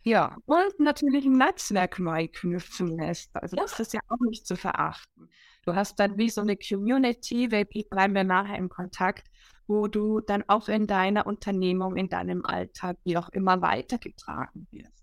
Ja, 0.04 0.36
und 0.46 0.80
natürlich 0.80 1.26
ein 1.26 1.38
Netzwerk 1.38 2.00
neu 2.00 2.28
knüpfen 2.28 2.98
lässt. 2.98 3.36
Also 3.36 3.56
das 3.56 3.80
ist 3.80 3.94
ja 3.94 4.00
auch 4.08 4.18
nicht 4.28 4.48
zu 4.48 4.56
verachten. 4.56 5.30
Du 5.64 5.76
hast 5.76 6.00
dann 6.00 6.18
wie 6.18 6.30
so 6.30 6.42
eine 6.42 6.58
Community, 6.58 7.52
wir 7.52 7.66
bleiben 7.66 8.16
wir 8.16 8.24
nachher 8.24 8.58
im 8.58 8.70
Kontakt, 8.70 9.28
wo 9.68 9.88
du 9.88 10.20
dann 10.20 10.44
auch 10.48 10.70
in 10.70 10.88
deiner 10.88 11.28
Unternehmung, 11.28 11.98
in 11.98 12.10
deinem 12.10 12.44
Alltag, 12.46 12.98
wie 13.04 13.16
auch 13.16 13.30
immer 13.30 13.62
weitergetragen 13.62 14.68
wirst. 14.72 15.01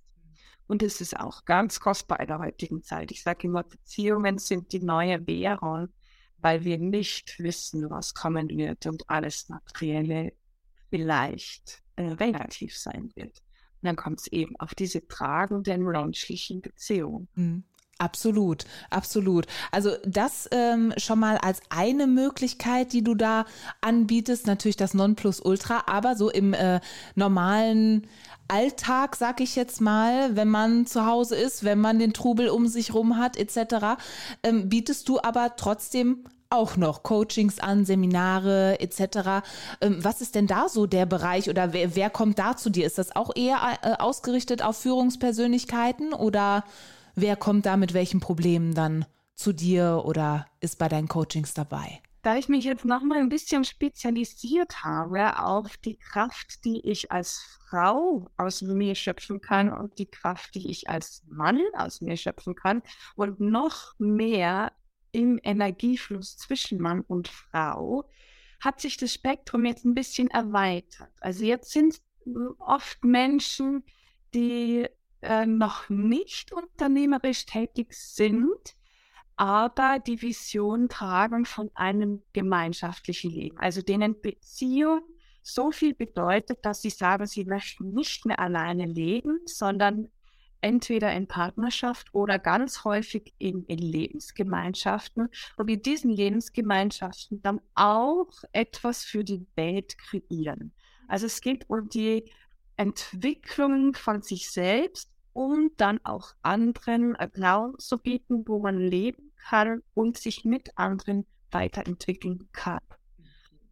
Und 0.69 0.83
es 0.83 1.01
ist 1.01 1.19
auch 1.19 1.47
ganz 1.47 1.81
kostbar 1.81 2.21
in 2.21 2.27
der 2.29 2.39
heutigen 2.39 2.83
Zeit. 2.83 3.11
Ich 3.11 3.23
sage 3.23 3.49
immer, 3.49 3.65
Beziehungen 3.65 4.39
sind 4.39 4.73
die 4.73 4.81
neue 4.81 5.27
Währung, 5.27 5.89
weil 6.39 6.63
wir 6.63 6.79
nicht 6.79 7.39
wissen, 7.39 7.91
was 7.91 8.15
kommen 8.15 8.49
wird 8.51 8.87
und 8.87 9.09
alles 9.09 9.49
Materielle 9.49 10.35
vielleicht 10.91 11.83
äh, 11.97 12.13
relativ 12.13 12.77
sein 12.77 13.11
wird. 13.17 13.39
Und 13.81 13.87
dann 13.87 13.97
kommt 13.97 14.21
es 14.21 14.27
eben 14.29 14.57
auf 14.57 14.75
diese 14.75 15.07
tragenden 15.09 15.83
menschlichen 15.85 16.61
Beziehungen. 16.61 17.29
Mhm. 17.35 17.65
Absolut, 17.99 18.65
absolut. 18.91 19.47
Also 19.73 19.91
das 20.05 20.49
ähm, 20.53 20.95
schon 20.99 21.19
mal 21.19 21.37
als 21.39 21.61
eine 21.69 22.07
Möglichkeit, 22.07 22.93
die 22.93 23.03
du 23.03 23.17
da 23.17 23.45
anbietest, 23.81 24.47
natürlich 24.47 24.77
das 24.77 24.95
Nonplusultra, 24.95 25.83
aber 25.87 26.15
so 26.15 26.31
im 26.31 26.55
äh, 26.55 26.81
normalen 27.17 28.07
Alltag, 28.47 29.17
sag 29.17 29.41
ich 29.41 29.57
jetzt 29.57 29.81
mal, 29.81 30.37
wenn 30.37 30.49
man 30.49 30.87
zu 30.87 31.07
Hause 31.07 31.35
ist, 31.35 31.65
wenn 31.65 31.81
man 31.81 31.99
den 31.99 32.13
Trubel 32.13 32.49
um 32.49 32.69
sich 32.69 32.95
rum 32.95 33.17
hat, 33.17 33.37
etc., 33.37 33.99
ähm, 34.45 34.69
bietest 34.69 35.09
du 35.09 35.19
aber 35.21 35.57
trotzdem 35.57 36.25
auch 36.51 36.77
noch 36.77 37.03
Coachings 37.03 37.59
an, 37.59 37.85
Seminare 37.85 38.81
etc. 38.81 39.45
Ähm, 39.81 40.03
was 40.03 40.21
ist 40.21 40.35
denn 40.35 40.47
da 40.47 40.69
so 40.69 40.87
der 40.87 41.05
Bereich 41.05 41.51
oder 41.51 41.73
wer, 41.73 41.95
wer 41.95 42.11
kommt 42.11 42.39
da 42.39 42.57
zu 42.57 42.71
dir? 42.71 42.87
Ist 42.87 42.99
das 42.99 43.15
auch 43.15 43.31
eher 43.35 43.59
äh, 43.83 43.93
ausgerichtet 43.99 44.63
auf 44.63 44.79
Führungspersönlichkeiten 44.79 46.13
oder 46.13 46.65
wer 47.21 47.37
kommt 47.37 47.67
da 47.67 47.77
mit 47.77 47.95
welchen 47.95 48.21
Problemen 48.21 48.75
dann 48.75 49.05
zu 49.35 49.53
dir 49.53 50.03
oder 50.05 50.47
ist 50.61 50.79
bei 50.79 50.89
deinen 50.89 51.09
Coachings 51.09 51.55
dabei? 51.55 52.01
Da 52.23 52.37
ich 52.37 52.49
mich 52.49 52.65
jetzt 52.65 52.85
nochmal 52.85 53.19
ein 53.19 53.29
bisschen 53.29 53.65
spezialisiert 53.65 54.83
habe 54.83 55.39
auf 55.39 55.77
die 55.77 55.97
Kraft, 55.97 56.65
die 56.65 56.81
ich 56.81 57.13
als 57.13 57.59
Frau 57.69 58.29
aus 58.37 58.61
mir 58.61 58.95
schöpfen 58.97 59.41
kann 59.41 59.73
und 59.73 59.99
die 59.99 60.11
Kraft, 60.11 60.55
die 60.55 60.69
ich 60.69 60.91
als 60.91 61.23
Mann 61.29 61.61
aus 61.75 62.01
mir 62.01 62.17
schöpfen 62.17 62.55
kann 62.55 62.83
und 63.15 63.39
noch 63.41 63.95
mehr 63.99 64.73
im 65.13 65.39
Energiefluss 65.43 66.37
zwischen 66.37 66.81
Mann 66.81 67.03
und 67.03 67.29
Frau, 67.29 68.09
hat 68.61 68.81
sich 68.81 68.97
das 68.97 69.15
Spektrum 69.15 69.65
jetzt 69.65 69.85
ein 69.85 69.95
bisschen 69.95 70.29
erweitert. 70.29 71.13
Also 71.21 71.45
jetzt 71.45 71.71
sind 71.71 72.01
oft 72.59 73.05
Menschen, 73.05 73.85
die 74.35 74.89
äh, 75.23 75.47
noch 75.47 75.89
nicht 75.89 76.53
unternehmerisch 76.53 77.47
tätig 77.47 77.93
sind, 77.93 78.77
aber 79.37 79.99
die 79.99 80.21
Vision 80.21 80.89
tragen 80.89 81.45
von 81.45 81.71
einem 81.75 82.23
gemeinschaftlichen 82.33 83.31
Leben. 83.31 83.59
Also 83.59 83.83
denen 83.83 84.21
Beziehung 84.21 85.03
so 85.43 85.71
viel 85.71 85.95
bedeutet, 85.95 86.59
dass 86.65 86.83
sie 86.83 86.91
sagen, 86.91 87.27
sie 87.27 87.45
möchten 87.45 87.93
nicht 87.95 88.27
mehr 88.27 88.39
alleine 88.39 88.87
leben, 88.87 89.41
sondern 89.47 90.09
entweder 90.61 91.13
in 91.13 91.27
Partnerschaft 91.27 92.13
oder 92.13 92.39
ganz 92.39 92.85
häufig 92.85 93.33
in, 93.39 93.65
in 93.67 93.79
Lebensgemeinschaften 93.79 95.29
und 95.57 95.69
in 95.69 95.83
diesen 95.83 96.11
Lebensgemeinschaften 96.11 97.41
dann 97.43 97.61
auch 97.75 98.31
etwas 98.53 99.05
für 99.05 99.25
die 99.25 99.47
Welt 99.55 99.97
kreieren. 99.99 100.73
Also 101.07 101.27
es 101.27 101.41
geht 101.41 101.69
um 101.71 101.89
die 101.89 102.31
Entwicklung 102.79 103.95
von 103.95 104.23
sich 104.23 104.51
selbst 104.51 105.11
und 105.33 105.73
dann 105.81 106.01
auch 106.05 106.33
anderen 106.43 107.15
Raum 107.17 107.79
zu 107.79 107.99
bieten, 107.99 108.47
wo 108.47 108.61
man 108.61 108.79
leben 108.79 109.33
kann 109.49 109.83
und 109.95 110.17
sich 110.17 110.45
mit 110.45 110.77
anderen 110.79 111.27
weiterentwickeln 111.51 112.49
kann. 112.53 112.81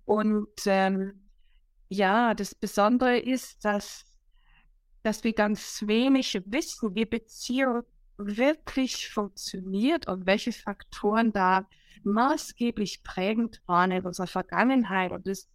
Und 0.04 0.48
ähm, 0.66 1.28
ja, 1.88 2.34
das 2.34 2.54
Besondere 2.54 3.18
ist, 3.18 3.64
dass, 3.64 4.04
dass 5.02 5.24
wir 5.24 5.32
ganz 5.32 5.84
wenig 5.86 6.40
wissen, 6.46 6.94
wie 6.94 7.04
Beziehung 7.04 7.82
wirklich 8.16 9.08
funktioniert 9.08 10.08
und 10.08 10.26
welche 10.26 10.52
Faktoren 10.52 11.32
da 11.32 11.68
maßgeblich 12.02 13.02
prägend 13.02 13.62
waren 13.66 13.90
in 13.90 14.04
unserer 14.04 14.26
Vergangenheit. 14.26 15.12
Und 15.12 15.26
das 15.26 15.48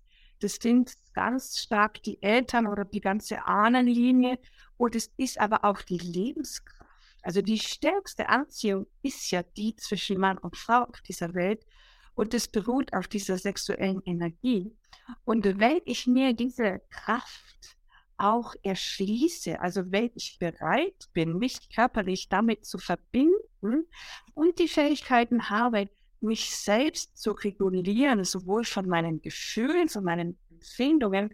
das 0.43 0.55
sind 0.55 0.93
ganz 1.13 1.57
stark 1.57 2.01
die 2.03 2.21
Eltern 2.21 2.67
oder 2.67 2.85
die 2.85 3.01
ganze 3.01 3.45
Ahnenlinie. 3.45 4.39
Und 4.77 4.95
es 4.95 5.11
ist 5.17 5.39
aber 5.39 5.63
auch 5.65 5.81
die 5.81 5.97
Lebenskraft. 5.97 6.81
Also 7.23 7.41
die 7.41 7.59
stärkste 7.59 8.29
Anziehung 8.29 8.87
ist 9.03 9.29
ja 9.31 9.43
die 9.43 9.75
zwischen 9.75 10.19
Mann 10.19 10.37
und 10.39 10.57
Frau 10.57 10.83
auf 10.83 11.01
dieser 11.01 11.33
Welt. 11.33 11.65
Und 12.15 12.33
es 12.33 12.47
beruht 12.47 12.93
auf 12.93 13.07
dieser 13.07 13.37
sexuellen 13.37 14.01
Energie. 14.05 14.75
Und 15.23 15.45
wenn 15.59 15.81
ich 15.85 16.07
mir 16.07 16.33
diese 16.33 16.81
Kraft 16.89 17.77
auch 18.17 18.53
erschließe, 18.63 19.59
also 19.59 19.91
wenn 19.91 20.11
ich 20.15 20.37
bereit 20.39 21.09
bin, 21.13 21.37
mich 21.37 21.69
körperlich 21.73 22.29
damit 22.29 22.65
zu 22.65 22.77
verbinden 22.77 23.87
und 24.33 24.59
die 24.59 24.67
Fähigkeiten 24.67 25.49
habe, 25.49 25.89
mich 26.21 26.55
selbst 26.55 27.17
zu 27.17 27.31
regulieren, 27.31 28.23
sowohl 28.23 28.63
von 28.63 28.87
meinen 28.87 29.21
Gefühlen, 29.21 29.89
von 29.89 30.03
meinen 30.03 30.37
Empfindungen, 30.49 31.33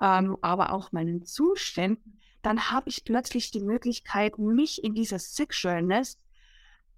ähm, 0.00 0.36
aber 0.40 0.72
auch 0.72 0.92
meinen 0.92 1.24
Zuständen, 1.24 2.20
dann 2.42 2.70
habe 2.70 2.88
ich 2.88 3.04
plötzlich 3.04 3.50
die 3.50 3.60
Möglichkeit, 3.60 4.38
mich 4.38 4.82
in 4.82 4.94
dieser 4.94 5.18
Sexualness 5.18 6.18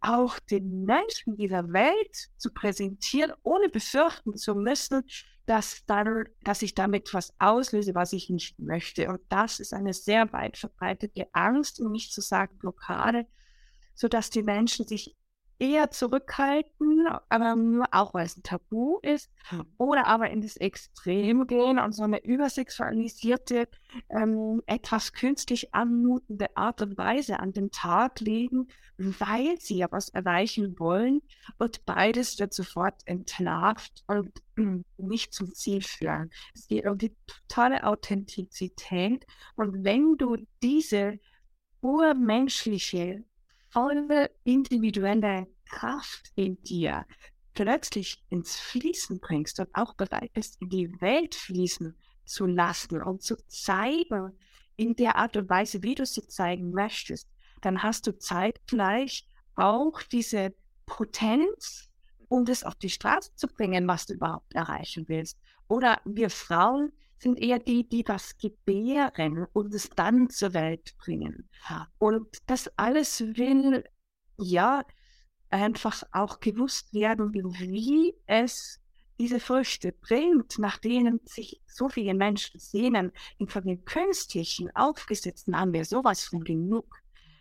auch 0.01 0.39
den 0.39 0.85
Menschen 0.85 1.37
dieser 1.37 1.73
Welt 1.73 2.31
zu 2.37 2.53
präsentieren, 2.53 3.33
ohne 3.43 3.69
befürchten 3.69 4.37
zu 4.37 4.55
müssen, 4.55 5.05
dass, 5.47 5.85
dann, 5.87 6.25
dass 6.43 6.63
ich 6.63 6.75
damit 6.75 7.13
was 7.15 7.33
auslöse, 7.39 7.95
was 7.95 8.13
ich 8.13 8.31
nicht 8.31 8.59
möchte. 8.59 9.09
Und 9.09 9.21
das 9.29 9.61
ist 9.61 9.73
eine 9.73 9.95
sehr 9.95 10.33
weit 10.33 10.57
verbreitete 10.57 11.27
Angst, 11.33 11.81
um 11.81 11.93
nicht 11.93 12.13
zu 12.13 12.21
sagen 12.21 12.59
Blockade, 12.59 13.27
sodass 13.95 14.31
die 14.31 14.43
Menschen 14.43 14.87
sich 14.87 15.17
eher 15.59 15.91
zurückhalten, 15.91 17.07
ähm, 17.31 17.85
auch 17.91 18.15
weil 18.15 18.27
es 18.27 18.37
ein 18.37 18.43
Tabu 18.43 18.99
ist, 19.03 19.31
hm. 19.49 19.65
oder 19.79 20.07
aber 20.07 20.31
in 20.31 20.41
das 20.41 20.57
Extrem 20.57 21.47
gehen 21.47 21.79
und 21.79 21.93
so 21.93 22.03
eine 22.03 22.25
übersexualisierte, 22.25 23.69
ähm, 24.09 24.63
etwas 24.67 25.13
künstlich 25.13 25.75
anmutende 25.75 26.57
Art 26.57 26.83
und 26.83 26.99
Weise 26.99 27.39
an 27.41 27.53
den 27.53 27.71
Tag 27.71 28.21
legen, 28.21 28.69
weil 28.97 29.59
sie 29.61 29.79
ja 29.79 29.87
was 29.91 30.09
erreichen 30.09 30.79
wollen 30.79 31.23
und 31.59 31.85
beides 31.87 32.39
wird 32.39 32.55
sofort 32.55 33.01
entlarvt 33.07 34.05
und 34.07 34.31
äh, 34.57 34.63
nicht 34.99 35.33
zum 35.33 35.55
Ziel 35.55 35.83
führen. 35.83 36.31
Es 36.55 36.67
geht 36.67 36.87
um 36.87 36.99
die 36.99 37.15
totale 37.27 37.85
Authentizität 37.85 39.27
und 39.57 39.85
wenn 39.85 40.17
du 40.19 40.37
diese 40.63 41.19
urmenschliche 41.81 43.25
volle 43.73 44.31
individuelle 44.45 45.47
Kraft 45.67 46.31
in 46.35 46.63
dir 46.63 47.07
plötzlich 47.55 48.23
ins 48.29 48.57
Fließen 48.57 49.21
bringst 49.21 49.61
und 49.61 49.69
auch 49.75 49.95
bereit 49.95 50.33
bist, 50.33 50.61
in 50.61 50.69
die 50.69 51.01
Welt 51.01 51.35
fließen 51.35 51.97
zu 52.25 52.47
lassen 52.47 53.03
und 53.03 53.23
zu 53.23 53.37
zeigen, 53.49 54.33
in 54.77 54.97
der 54.97 55.17
Art 55.17 55.37
und 55.37 55.51
Weise, 55.51 55.83
wie 55.83 55.95
du 55.95 56.07
sie 56.07 56.27
zeigen 56.27 56.73
möchtest, 56.73 57.29
dann 57.61 57.83
hast 57.83 58.07
du 58.07 58.19
zeitgleich 58.19 59.27
auch 59.55 60.03
diese 60.03 60.55
Potenz, 60.87 61.91
um 62.29 62.45
das 62.45 62.65
auf 62.65 62.75
die 62.77 62.91
Straße 62.91 63.35
zu 63.35 63.47
bringen, 63.49 63.87
was 63.87 64.07
du 64.07 64.15
überhaupt 64.15 64.55
erreichen 64.55 65.05
willst. 65.09 65.39
Oder 65.69 66.01
wir 66.05 66.31
Frauen 66.31 66.93
sind 67.23 67.39
eher 67.39 67.61
die, 67.61 67.89
die 67.89 68.03
das 68.03 68.37
gebären 68.37 69.47
und 69.53 69.73
es 69.75 69.89
dann 69.91 70.29
zur 70.29 70.55
Welt 70.55 70.97
bringen. 70.99 71.49
Und 71.99 72.39
das 72.47 72.69
alles 72.77 73.21
will 73.21 73.85
ja 74.39 74.85
einfach 75.49 76.03
auch 76.11 76.41
gewusst 76.41 76.93
werden, 76.93 77.33
wie 77.33 78.15
es 78.27 78.81
diese 79.21 79.39
Früchte 79.39 79.93
bringt, 79.93 80.59
nach 80.59 80.79
denen 80.79 81.21
sich 81.25 81.63
so 81.67 81.89
viele 81.89 82.15
Menschen 82.15 82.59
sehnen. 82.59 83.13
Und 83.39 83.53
von 83.53 83.65
den 83.65 83.85
künstlichen, 83.85 84.75
aufgesetzten 84.75 85.57
haben 85.57 85.73
wir 85.73 85.85
sowas 85.85 86.25
von 86.25 86.43
genug. 86.43 86.93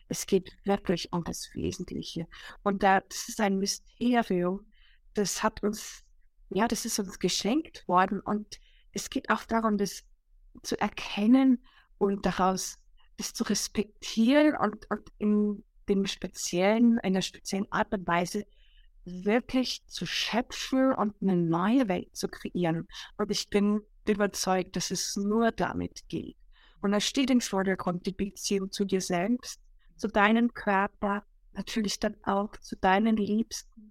Es 0.07 0.27
geht 0.27 0.55
wirklich 0.63 1.11
um 1.11 1.23
das 1.23 1.49
Wesentliche. 1.55 2.27
Und 2.61 2.83
das 2.83 3.01
ist 3.29 3.41
ein 3.41 3.57
Mysterium, 3.57 4.71
das 5.15 5.41
hat 5.41 5.63
uns, 5.63 6.03
ja, 6.49 6.67
das 6.67 6.85
ist 6.85 6.99
uns 6.99 7.17
geschenkt 7.17 7.87
worden. 7.87 8.19
Und 8.19 8.59
es 8.93 9.09
geht 9.09 9.29
auch 9.29 9.43
darum, 9.43 9.77
das 9.77 10.03
zu 10.63 10.79
erkennen 10.79 11.63
und 11.97 12.25
daraus 12.25 12.77
das 13.17 13.33
zu 13.33 13.43
respektieren 13.43 14.55
und, 14.55 14.89
und 14.89 15.09
in 15.17 15.63
dem 15.87 16.05
speziellen, 16.05 16.93
in 16.93 16.99
einer 16.99 17.21
speziellen 17.21 17.71
Art 17.71 17.93
und 17.93 18.07
Weise 18.07 18.45
wirklich 19.05 19.85
zu 19.87 20.05
schöpfen 20.05 20.93
und 20.93 21.15
eine 21.21 21.35
neue 21.35 21.87
Welt 21.87 22.15
zu 22.15 22.27
kreieren. 22.27 22.87
Und 23.17 23.31
ich 23.31 23.49
bin 23.49 23.81
überzeugt, 24.07 24.75
dass 24.75 24.91
es 24.91 25.15
nur 25.15 25.51
damit 25.51 26.07
geht. 26.07 26.37
Und 26.81 26.91
da 26.91 26.99
steht 26.99 27.29
im 27.29 27.41
Vordergrund 27.41 28.05
die 28.05 28.11
Beziehung 28.11 28.71
zu 28.71 28.85
dir 28.85 29.01
selbst, 29.01 29.61
zu 29.95 30.07
deinem 30.07 30.53
Körper, 30.53 31.23
natürlich 31.53 31.99
dann 31.99 32.15
auch 32.23 32.55
zu 32.57 32.75
deinen 32.75 33.17
Liebsten. 33.17 33.90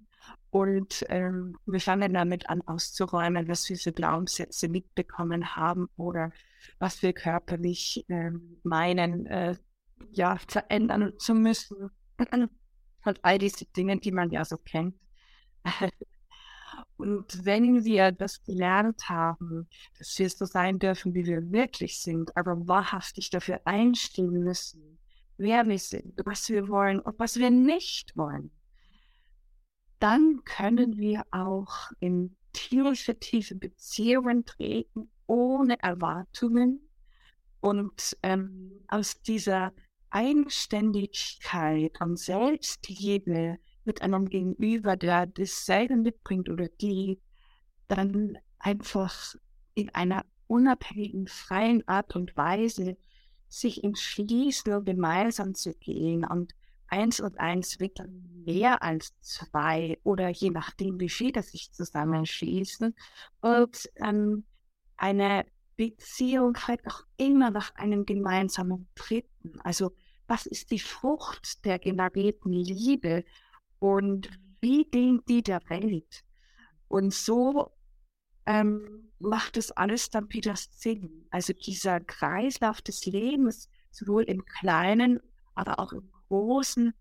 Und 0.50 1.04
ähm, 1.08 1.56
wir 1.66 1.80
fangen 1.80 2.12
damit 2.12 2.48
an 2.48 2.60
auszuräumen, 2.62 3.46
was 3.48 3.68
wir 3.68 3.76
für 3.76 3.92
Glaubenssätze 3.92 4.68
mitbekommen 4.68 5.54
haben 5.54 5.88
oder 5.96 6.32
was 6.78 7.02
wir 7.02 7.12
körperlich 7.12 8.04
ähm, 8.08 8.58
meinen, 8.64 9.26
äh, 9.26 9.56
ja, 10.10 10.38
verändern 10.48 11.12
zu 11.18 11.34
müssen. 11.34 11.90
halt 13.04 13.20
all 13.22 13.38
diese 13.38 13.64
Dinge, 13.66 13.98
die 13.98 14.12
man 14.12 14.30
ja 14.30 14.44
so 14.44 14.56
kennt. 14.56 14.94
Und 16.96 17.46
wenn 17.46 17.84
wir 17.84 18.12
das 18.12 18.42
gelernt 18.42 19.08
haben, 19.08 19.68
dass 19.98 20.18
wir 20.18 20.28
so 20.28 20.44
sein 20.44 20.78
dürfen, 20.78 21.14
wie 21.14 21.24
wir 21.24 21.50
wirklich 21.50 22.02
sind, 22.02 22.36
aber 22.36 22.66
wahrhaftig 22.68 23.30
dafür 23.30 23.60
einstehen 23.64 24.44
müssen, 24.44 24.98
wer 25.38 25.66
wir 25.66 25.78
sind, 25.78 26.20
was 26.26 26.48
wir 26.50 26.68
wollen 26.68 27.00
und 27.00 27.18
was 27.18 27.38
wir 27.38 27.50
nicht 27.50 28.14
wollen, 28.18 28.50
dann 30.00 30.42
können 30.44 30.96
wir 30.98 31.24
auch 31.30 31.92
in 32.00 32.36
tierische, 32.52 33.18
tiefe 33.18 33.54
Beziehungen 33.54 34.44
treten, 34.44 35.10
ohne 35.26 35.80
Erwartungen. 35.80 36.80
Und 37.60 38.16
ähm, 38.22 38.72
aus 38.88 39.20
dieser 39.22 39.72
Eigenständigkeit 40.08 42.00
und 42.00 42.18
Selbstliebe 42.18 43.58
mit 43.84 44.02
einem 44.02 44.28
Gegenüber, 44.28 44.96
der 44.96 45.26
dasselbe 45.26 45.96
mitbringt 45.96 46.48
oder 46.48 46.68
die, 46.68 47.20
dann 47.86 48.38
einfach 48.58 49.34
in 49.74 49.94
einer 49.94 50.24
unabhängigen, 50.46 51.28
freien 51.28 51.86
Art 51.86 52.16
und 52.16 52.36
Weise 52.36 52.96
sich 53.48 53.84
entschließen, 53.84 54.84
gemeinsam 54.84 55.54
zu 55.54 55.74
gehen 55.74 56.24
und 56.24 56.54
eins 56.90 57.20
und 57.20 57.38
eins 57.38 57.80
wird 57.80 58.00
mehr 58.44 58.82
als 58.82 59.18
zwei 59.20 59.98
oder 60.02 60.28
je 60.28 60.50
nachdem, 60.50 60.98
wie 61.00 61.08
viele 61.08 61.42
sich 61.42 61.72
zusammenschließen 61.72 62.94
und 63.40 63.90
ähm, 63.96 64.44
eine 64.96 65.46
Beziehung 65.76 66.56
halt 66.66 66.86
auch 66.86 67.04
immer 67.16 67.50
nach 67.50 67.74
einem 67.74 68.04
gemeinsamen 68.04 68.88
Dritten. 68.94 69.58
Also 69.60 69.92
was 70.26 70.46
ist 70.46 70.70
die 70.70 70.78
Frucht 70.78 71.64
der 71.64 71.78
generierten 71.78 72.52
Liebe 72.52 73.24
und 73.78 74.28
wie 74.60 74.84
dient 74.84 75.28
die 75.28 75.42
der 75.42 75.60
Welt? 75.68 76.22
Und 76.88 77.14
so 77.14 77.72
ähm, 78.46 79.10
macht 79.18 79.56
es 79.56 79.70
alles 79.72 80.10
dann 80.10 80.32
wieder 80.32 80.54
Sinn. 80.56 81.26
Also 81.30 81.52
dieser 81.52 82.00
Kreislauf 82.00 82.82
des 82.82 83.06
Lebens, 83.06 83.68
sowohl 83.90 84.24
im 84.24 84.44
Kleinen, 84.44 85.20
aber 85.54 85.78
auch 85.78 85.92
im 85.92 86.10
Großen, 86.30 86.94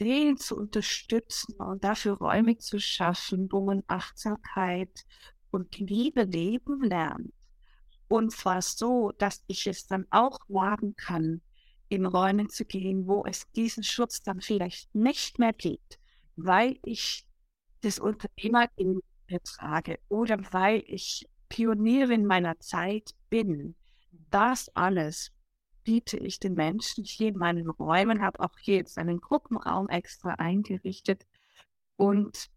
den 0.00 0.36
zu 0.36 0.56
unterstützen 0.56 1.54
und 1.54 1.84
dafür 1.84 2.14
Räume 2.18 2.58
zu 2.58 2.80
schaffen, 2.80 3.48
wo 3.52 3.64
man 3.64 3.84
Achtsamkeit 3.86 5.06
und 5.52 5.78
Liebe 5.78 6.24
leben 6.24 6.82
lernt. 6.82 7.32
Und 8.08 8.32
zwar 8.32 8.60
so, 8.62 9.12
dass 9.16 9.44
ich 9.46 9.68
es 9.68 9.86
dann 9.86 10.06
auch 10.10 10.40
wagen 10.48 10.96
kann, 10.96 11.40
in 11.88 12.04
Räumen 12.04 12.48
zu 12.48 12.64
gehen, 12.64 13.06
wo 13.06 13.24
es 13.24 13.48
diesen 13.52 13.84
Schutz 13.84 14.22
dann 14.22 14.40
vielleicht 14.40 14.92
nicht 14.92 15.38
mehr 15.38 15.52
gibt, 15.52 16.00
weil 16.34 16.78
ich 16.82 17.24
das 17.82 18.00
Unternehmer 18.00 18.68
in 18.74 19.00
mir 19.28 19.40
trage 19.42 20.00
oder 20.08 20.38
weil 20.52 20.82
ich 20.86 21.28
Pionierin 21.48 22.26
meiner 22.26 22.58
Zeit 22.58 23.14
bin. 23.30 23.76
Das 24.30 24.68
alles 24.74 25.30
biete 25.84 26.16
ich 26.16 26.40
den 26.40 26.54
Menschen 26.54 27.04
hier 27.04 27.28
in 27.28 27.38
meinen 27.38 27.68
Räumen, 27.68 28.22
habe 28.22 28.40
auch 28.40 28.58
hier 28.58 28.76
jetzt 28.76 28.98
einen 28.98 29.20
Gruppenraum 29.20 29.88
extra 29.88 30.34
eingerichtet 30.34 31.26
und 31.96 32.50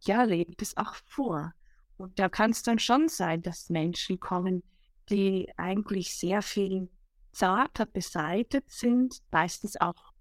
ja, 0.00 0.24
lebe 0.24 0.54
das 0.56 0.76
auch 0.76 0.94
vor. 1.06 1.54
Und 1.96 2.18
da 2.18 2.28
kann 2.28 2.50
es 2.50 2.62
dann 2.62 2.78
schon 2.78 3.08
sein, 3.08 3.40
dass 3.42 3.70
Menschen 3.70 4.20
kommen, 4.20 4.62
die 5.08 5.50
eigentlich 5.56 6.14
sehr 6.16 6.42
viel 6.42 6.90
zarter 7.32 7.86
beseitet 7.86 8.70
sind, 8.70 9.22
meistens 9.30 9.80
auch 9.80 10.12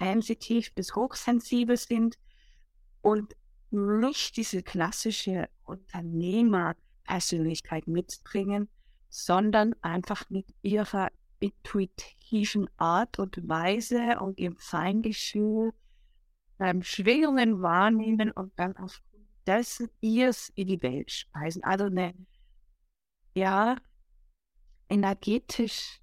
sensitiv 0.00 0.72
bis 0.74 0.94
hochsensibel 0.94 1.76
sind 1.76 2.16
und 3.00 3.34
nicht 3.70 4.36
diese 4.36 4.62
klassische 4.62 5.48
Unternehmerpersönlichkeit 5.64 7.86
mitbringen, 7.86 8.68
sondern 9.08 9.74
einfach 9.82 10.28
mit 10.30 10.46
ihrer 10.62 11.10
intuitiven 11.40 12.68
Art 12.76 13.18
und 13.18 13.48
Weise 13.48 14.18
und 14.20 14.38
ihrem 14.38 14.56
Feingefühl 14.56 15.72
ähm, 16.58 16.82
Schwingungen 16.82 17.62
wahrnehmen 17.62 18.30
und 18.32 18.52
dann 18.58 18.76
aufgrund 18.76 19.28
dessen 19.46 19.88
ihrs 20.00 20.50
in 20.54 20.68
die 20.68 20.82
Welt 20.82 21.10
speisen. 21.10 21.62
Also 21.64 21.84
eine, 21.84 22.14
ja, 23.34 23.76
energetisch 24.88 26.00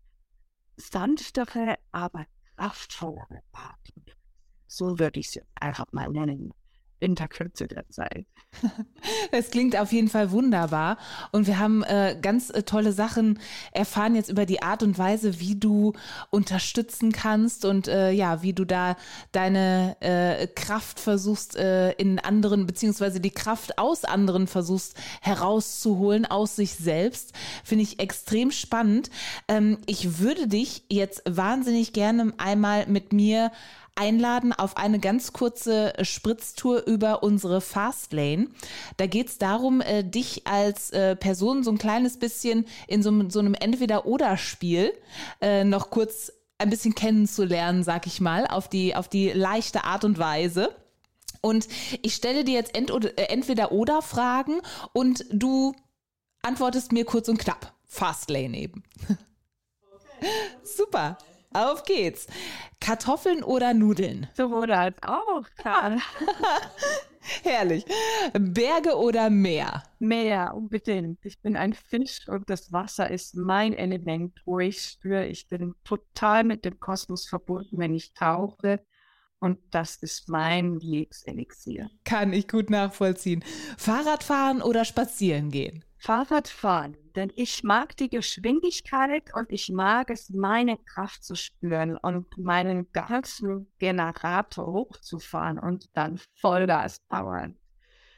sanftere, 0.78 1.78
aber 1.92 2.26
kraftvollere 2.56 3.42
Art. 3.52 3.94
So 4.68 5.00
würde 5.00 5.20
ich 5.20 5.36
es 5.36 5.42
einfach 5.56 5.86
mal 5.92 6.10
nennen 6.10 6.54
in 7.00 7.16
der 7.16 7.28
Kürze 7.28 7.68
der 7.68 7.88
Zeit. 7.90 8.26
Es 9.32 9.52
klingt 9.52 9.78
auf 9.78 9.92
jeden 9.92 10.08
Fall 10.08 10.32
wunderbar. 10.32 10.98
Und 11.32 11.48
wir 11.48 11.60
haben 11.60 11.84
äh, 11.84 12.18
ganz 12.22 12.50
äh, 12.50 12.64
tolle 12.64 12.92
Sachen 12.92 13.40
erfahren 13.72 14.16
jetzt 14.16 14.30
über 14.30 14.46
die 14.46 14.62
Art 14.62 14.82
und 14.82 14.98
Weise, 14.98 15.40
wie 15.40 15.56
du 15.60 15.94
unterstützen 16.30 17.12
kannst 17.12 17.66
und 17.66 17.88
äh, 17.88 18.12
ja, 18.12 18.42
wie 18.42 18.54
du 18.54 18.66
da 18.66 18.96
deine 19.32 19.98
äh, 20.00 20.48
Kraft 20.48 21.00
versuchst 21.00 21.56
äh, 21.56 21.92
in 21.94 22.20
anderen, 22.20 22.66
beziehungsweise 22.66 23.20
die 23.20 23.32
Kraft 23.32 23.78
aus 23.78 24.06
anderen 24.06 24.48
versuchst 24.48 24.96
herauszuholen, 25.22 26.26
aus 26.26 26.56
sich 26.56 26.76
selbst. 26.76 27.34
Finde 27.64 27.84
ich 27.84 28.00
extrem 28.00 28.52
spannend. 28.52 29.10
Ähm, 29.48 29.78
ich 29.86 30.20
würde 30.20 30.48
dich 30.48 30.84
jetzt 30.90 31.24
wahnsinnig 31.26 31.94
gerne 31.94 32.34
einmal 32.38 32.88
mit 32.88 33.14
mir 33.14 33.52
einladen 33.96 34.54
auf 34.54 34.78
eine 34.78 35.00
ganz 35.00 35.34
kurze 35.34 35.94
Spritztour 36.02 36.86
über 36.86 37.24
unsere 37.24 37.62
Fastlane. 37.62 38.50
Da 38.98 39.08
geht 39.08 39.30
es 39.30 39.38
darum, 39.38 39.82
äh, 39.82 40.04
dich 40.04 40.46
als 40.46 40.92
äh, 40.92 41.16
Person 41.16 41.64
so 41.64 41.72
ein 41.72 41.78
kleines 41.78 42.20
bisschen 42.20 42.66
in 42.88 43.02
so, 43.02 43.30
so 43.30 43.40
einem 43.40 43.54
Entweder-Oder-Spiel 43.54 44.94
äh, 45.42 45.64
noch 45.64 45.90
kurz 45.90 46.32
ein 46.58 46.70
bisschen 46.70 46.96
kennenzulernen, 46.96 47.84
sag 47.84 48.08
ich 48.08 48.22
mal, 48.22 48.48
auf 48.48 48.70
die, 48.70 48.96
auf 48.96 49.08
die 49.08 49.30
leichte 49.30 49.84
Art 49.84 50.04
und 50.04 50.18
Weise. 50.20 50.76
Und 51.42 51.68
ich 52.02 52.16
stelle 52.16 52.44
dir 52.44 52.54
jetzt 52.56 52.76
ent 52.76 52.90
äh, 52.92 53.24
entweder 53.26 53.72
oder 53.72 54.02
Fragen 54.02 54.62
und 54.94 55.26
du 55.32 55.76
antwortest 56.42 56.92
mir 56.92 57.06
kurz 57.06 57.28
und 57.28 57.38
knapp. 57.38 57.74
Fastlane 57.86 58.58
eben. 58.58 58.84
Okay. 59.04 60.28
Super. 60.64 61.18
Auf 61.56 61.84
geht's. 61.84 62.28
Kartoffeln 62.82 63.42
oder 63.42 63.74
Nudeln? 63.74 64.28
Sowohl 64.34 64.74
als 64.74 64.98
auch, 65.04 65.46
klar. 65.58 66.02
Herrlich. 67.44 67.86
Berge 68.34 68.98
oder 68.98 69.30
Meer? 69.30 69.84
Meer, 70.00 70.54
unbedingt. 70.54 71.24
Ich 71.24 71.42
bin 71.42 71.56
ein 71.56 71.74
Fisch 71.74 72.28
und 72.28 72.50
das 72.50 72.74
Wasser 72.74 73.10
ist 73.10 73.38
mein 73.38 73.74
Element, 73.74 74.42
wo 74.44 74.60
ich 74.60 74.82
spüre, 74.82 75.28
ich 75.28 75.48
bin 75.48 75.74
total 75.86 76.44
mit 76.44 76.66
dem 76.66 76.78
Kosmos 76.82 77.26
verbunden, 77.26 77.78
wenn 77.78 77.94
ich 77.94 78.14
tauche. 78.14 78.86
Und 79.40 79.60
das 79.72 79.96
ist 79.96 80.28
mein 80.28 80.80
Lebenselixier. 80.80 81.90
Kann 82.04 82.34
ich 82.34 82.50
gut 82.50 82.70
nachvollziehen. 82.70 83.46
Fahrradfahren 83.78 84.62
oder 84.62 84.84
spazieren 84.84 85.52
gehen? 85.52 85.86
Fahrrad 86.06 86.48
fahren, 86.48 86.96
denn 87.16 87.34
ich 87.36 87.64
mag 87.64 87.98
die 87.98 88.12
Geschwindigkeit 88.12 89.34
und 89.34 89.52
ich 89.52 89.72
mag 89.72 90.12
es, 90.12 90.30
meine 90.30 90.78
Kraft 90.78 91.24
zu 91.24 91.34
spüren 91.34 91.98
und 91.98 92.38
meinen 92.38 92.92
ganzen 92.92 93.74
Generator 93.80 94.68
hochzufahren 94.68 95.58
und 95.58 95.90
dann 95.96 96.20
Vollgas 96.36 97.00
powern. 97.10 97.58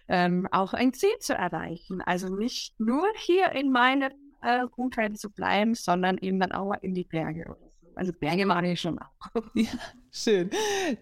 Ähm, 0.09 0.49
auch 0.51 0.73
ein 0.73 0.91
Ziel 0.91 1.17
zu 1.21 1.33
erreichen. 1.33 2.01
Also 2.01 2.27
nicht 2.27 2.77
nur 2.77 3.07
hier 3.15 3.53
in 3.53 3.71
meinem 3.71 4.11
äh, 4.41 4.65
Umfeld 4.75 5.17
zu 5.17 5.29
bleiben, 5.29 5.73
sondern 5.73 6.17
eben 6.17 6.41
dann 6.41 6.51
auch 6.51 6.73
in 6.81 6.93
die 6.93 7.05
Berge. 7.05 7.55
Also 7.95 8.11
Berge 8.11 8.45
mache 8.45 8.67
ich 8.67 8.81
schon 8.81 8.99
auch. 8.99 9.33
Ja, 9.55 9.69
schön. 10.11 10.49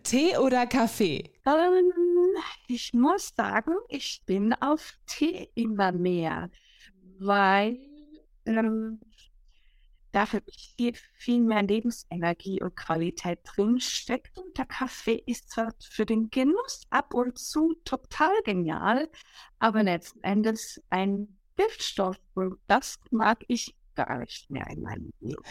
Tee 0.03 0.37
oder 0.37 0.67
Kaffee? 0.67 1.31
Ähm, 1.47 1.91
ich 2.67 2.93
muss 2.93 3.33
sagen, 3.35 3.73
ich 3.89 4.21
bin 4.27 4.53
auf 4.61 4.93
Tee 5.07 5.49
immer 5.55 5.91
mehr 5.91 6.51
weil 7.19 7.77
ähm, 8.45 8.99
dafür 10.11 10.41
viel, 10.77 10.93
viel 11.13 11.41
mehr 11.41 11.63
Lebensenergie 11.63 12.61
und 12.61 12.75
Qualität 12.75 13.39
drinsteckt. 13.43 14.37
Und 14.37 14.57
der 14.57 14.65
Kaffee 14.65 15.21
ist 15.25 15.51
zwar 15.51 15.73
für 15.79 16.05
den 16.05 16.29
Genuss 16.29 16.83
ab 16.89 17.13
und 17.13 17.37
zu 17.37 17.75
total 17.83 18.33
genial, 18.43 19.09
aber 19.59 19.83
letzten 19.83 20.23
Endes 20.23 20.81
ein 20.89 21.37
Giftstoff. 21.57 22.17
Und 22.33 22.57
das 22.67 22.97
mag 23.11 23.43
ich 23.47 23.75
gar 23.95 24.19
nicht 24.19 24.49
mehr 24.49 24.67
in 24.67 24.81
meinem 24.81 25.11
Leben. 25.19 25.41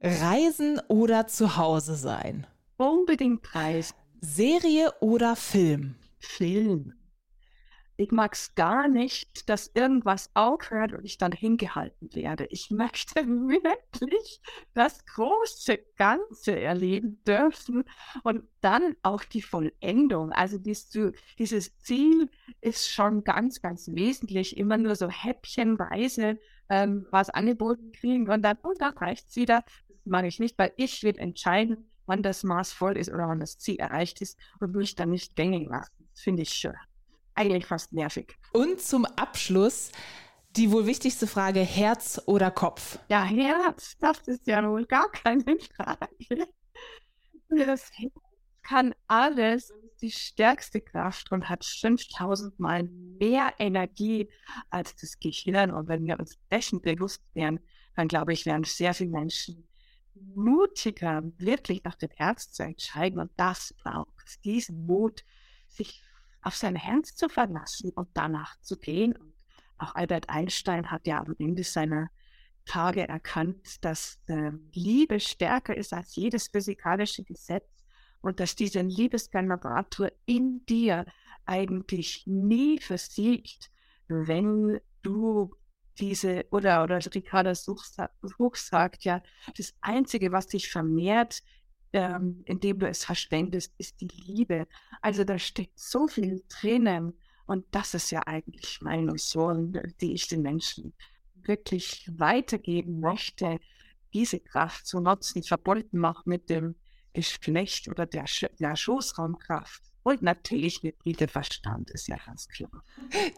Reisen 0.00 0.80
oder 0.88 1.26
zu 1.26 1.56
Hause 1.56 1.96
sein? 1.96 2.46
Unbedingt 2.76 3.54
reisen. 3.54 3.96
Serie 4.20 4.92
oder 5.00 5.34
Film? 5.34 5.96
Film. 6.18 6.94
Ich 7.98 8.12
mag 8.12 8.34
es 8.34 8.54
gar 8.54 8.88
nicht, 8.88 9.48
dass 9.48 9.70
irgendwas 9.72 10.30
aufhört 10.34 10.92
und 10.92 11.04
ich 11.06 11.16
dann 11.16 11.32
hingehalten 11.32 12.14
werde. 12.14 12.46
Ich 12.50 12.70
möchte 12.70 13.14
wirklich 13.26 14.40
das 14.74 15.04
große 15.06 15.78
Ganze 15.96 16.60
erleben 16.60 17.22
dürfen 17.26 17.84
und 18.22 18.44
dann 18.60 18.96
auch 19.02 19.24
die 19.24 19.40
Vollendung. 19.40 20.32
Also 20.32 20.58
dieses, 20.58 20.90
dieses 21.38 21.78
Ziel 21.78 22.28
ist 22.60 22.90
schon 22.90 23.24
ganz, 23.24 23.62
ganz 23.62 23.88
wesentlich. 23.88 24.58
Immer 24.58 24.76
nur 24.76 24.94
so 24.94 25.08
häppchenweise 25.08 26.38
ähm, 26.68 27.06
was 27.10 27.30
angeboten 27.30 27.92
kriegen 27.92 28.28
und 28.28 28.42
dann, 28.42 28.58
und 28.58 28.80
dann 28.80 28.96
reicht 28.98 29.30
es 29.30 29.36
wieder. 29.36 29.64
Das 29.88 30.04
mag 30.04 30.26
ich 30.26 30.38
nicht, 30.38 30.58
weil 30.58 30.72
ich 30.76 31.02
will 31.02 31.16
entscheiden, 31.16 31.90
wann 32.04 32.22
das 32.22 32.44
Maß 32.44 32.72
voll 32.72 32.98
ist 32.98 33.08
oder 33.10 33.26
wann 33.28 33.40
das 33.40 33.58
Ziel 33.58 33.76
erreicht 33.76 34.20
ist 34.20 34.38
und 34.60 34.74
mich 34.74 34.96
dann 34.96 35.10
nicht 35.10 35.34
gängig 35.34 35.68
lassen. 35.70 36.08
Das 36.12 36.20
finde 36.20 36.42
ich 36.42 36.50
schön 36.50 36.74
eigentlich 37.36 37.66
fast 37.66 37.92
nervig. 37.92 38.36
Und 38.52 38.80
zum 38.80 39.04
Abschluss 39.04 39.92
die 40.56 40.72
wohl 40.72 40.86
wichtigste 40.86 41.26
Frage, 41.26 41.60
Herz 41.60 42.20
oder 42.26 42.50
Kopf? 42.50 42.98
Ja, 43.08 43.24
Herz, 43.24 43.96
das 44.00 44.18
ist 44.26 44.46
ja 44.46 44.66
wohl 44.68 44.86
gar 44.86 45.10
keine 45.12 45.44
Frage. 45.76 46.48
Das 47.48 47.90
Herz 47.92 48.12
kann 48.62 48.94
alles, 49.06 49.72
die 50.00 50.10
stärkste 50.10 50.80
Kraft 50.80 51.30
und 51.30 51.48
hat 51.48 51.64
5000 51.64 52.58
Mal 52.58 52.84
mehr 52.84 53.52
Energie 53.58 54.28
als 54.70 54.96
das 54.96 55.18
Gehirn. 55.20 55.70
Und 55.70 55.88
wenn 55.88 56.04
wir 56.04 56.18
uns 56.18 56.38
dessen 56.50 56.80
bewusst 56.80 57.22
wären, 57.34 57.60
dann 57.94 58.08
glaube 58.08 58.32
ich, 58.32 58.44
wären 58.44 58.64
sehr 58.64 58.94
viele 58.94 59.10
Menschen 59.10 59.68
mutiger, 60.34 61.22
wirklich 61.38 61.84
nach 61.84 61.94
dem 61.94 62.10
Herz 62.10 62.50
zu 62.50 62.62
entscheiden. 62.64 63.20
Und 63.20 63.30
das 63.36 63.74
braucht 63.82 64.14
es, 64.26 64.40
diesen 64.40 64.86
Mut, 64.86 65.24
sich 65.68 66.02
auf 66.42 66.54
sein 66.54 66.76
Herz 66.76 67.14
zu 67.14 67.28
verlassen 67.28 67.90
und 67.90 68.08
danach 68.14 68.60
zu 68.60 68.78
gehen. 68.78 69.14
Und 69.16 69.32
auch 69.78 69.94
Albert 69.94 70.28
Einstein 70.28 70.90
hat 70.90 71.06
ja 71.06 71.20
am 71.20 71.34
Ende 71.38 71.64
seiner 71.64 72.08
Tage 72.64 73.08
erkannt, 73.08 73.84
dass 73.84 74.18
äh, 74.26 74.50
Liebe 74.72 75.20
stärker 75.20 75.76
ist 75.76 75.92
als 75.92 76.16
jedes 76.16 76.48
physikalische 76.48 77.22
Gesetz 77.24 77.68
und 78.20 78.40
dass 78.40 78.56
diese 78.56 78.80
Liebesgenerator 78.80 80.10
in 80.24 80.64
dir 80.66 81.06
eigentlich 81.44 82.24
nie 82.26 82.80
versiegt, 82.80 83.70
wenn 84.08 84.80
du 85.02 85.54
diese, 85.98 86.44
oder, 86.50 86.82
oder 86.82 86.98
Ricardo 87.14 87.54
Such 87.54 88.56
sagt 88.56 89.04
ja, 89.04 89.22
das 89.56 89.74
Einzige, 89.80 90.32
was 90.32 90.48
dich 90.48 90.68
vermehrt, 90.68 91.42
ähm, 91.96 92.42
indem 92.44 92.78
du 92.78 92.88
es 92.88 93.04
verschwendest, 93.04 93.72
ist 93.78 94.00
die 94.02 94.08
Liebe. 94.08 94.66
Also 95.00 95.24
da 95.24 95.38
steckt 95.38 95.78
so 95.78 96.06
viel 96.06 96.44
drinnen. 96.48 97.14
Und 97.46 97.64
das 97.70 97.94
ist 97.94 98.10
ja 98.10 98.20
eigentlich 98.26 98.80
meine 98.82 99.12
Mission, 99.12 99.72
die 100.00 100.12
ich 100.12 100.28
den 100.28 100.42
Menschen 100.42 100.92
wirklich 101.36 102.10
weitergeben 102.12 103.00
möchte, 103.00 103.60
diese 104.12 104.40
Kraft 104.40 104.86
zu 104.86 105.00
nutzen, 105.00 105.42
verbunden 105.42 106.04
auch 106.04 106.26
mit 106.26 106.50
dem 106.50 106.74
Geschlecht 107.14 107.88
oder 107.88 108.04
der, 108.04 108.26
Sch 108.26 108.46
der 108.58 108.76
Schoßraumkraft. 108.76 109.82
Und 110.06 110.22
natürlich 110.22 110.84
hybride 110.84 111.26
Verstand, 111.26 111.90
ist 111.90 112.06
ja 112.06 112.16
ganz 112.24 112.46
klar. 112.46 112.70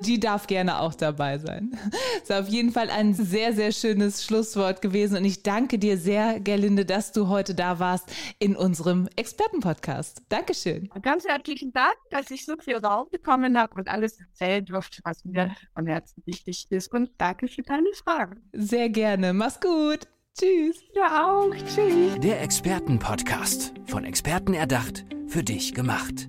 Die 0.00 0.20
darf 0.20 0.46
gerne 0.46 0.80
auch 0.80 0.94
dabei 0.94 1.38
sein. 1.38 1.70
Das 1.70 2.22
ist 2.24 2.32
auf 2.32 2.48
jeden 2.48 2.72
Fall 2.72 2.90
ein 2.90 3.14
sehr, 3.14 3.54
sehr 3.54 3.72
schönes 3.72 4.22
Schlusswort 4.22 4.82
gewesen. 4.82 5.16
Und 5.16 5.24
ich 5.24 5.42
danke 5.42 5.78
dir 5.78 5.96
sehr, 5.96 6.40
Gerlinde, 6.40 6.84
dass 6.84 7.12
du 7.12 7.28
heute 7.28 7.54
da 7.54 7.78
warst 7.78 8.12
in 8.38 8.54
unserem 8.54 9.08
Expertenpodcast. 9.16 10.24
Dankeschön. 10.28 10.90
Ganz 11.00 11.24
herzlichen 11.26 11.72
Dank, 11.72 11.96
dass 12.10 12.30
ich 12.30 12.44
so 12.44 12.54
viel 12.58 12.76
Raum 12.76 13.06
bekommen 13.10 13.56
habe 13.56 13.74
und 13.76 13.88
alles 13.88 14.20
erzählen 14.20 14.62
durfte, 14.62 15.00
was 15.04 15.24
mir 15.24 15.56
von 15.72 15.86
Herzen 15.86 16.22
wichtig 16.26 16.66
ist. 16.68 16.92
Und 16.92 17.12
danke 17.16 17.48
für 17.48 17.62
deine 17.62 17.88
Fragen. 17.94 18.42
Sehr 18.52 18.90
gerne. 18.90 19.32
Mach's 19.32 19.58
gut. 19.58 20.00
Tschüss. 20.38 20.76
Ja 20.94 21.30
auch. 21.30 21.54
Tschüss. 21.54 22.20
Der 22.20 22.42
Expertenpodcast. 22.42 23.72
Von 23.86 24.04
Experten 24.04 24.52
erdacht, 24.52 25.06
für 25.28 25.42
dich 25.42 25.72
gemacht. 25.72 26.28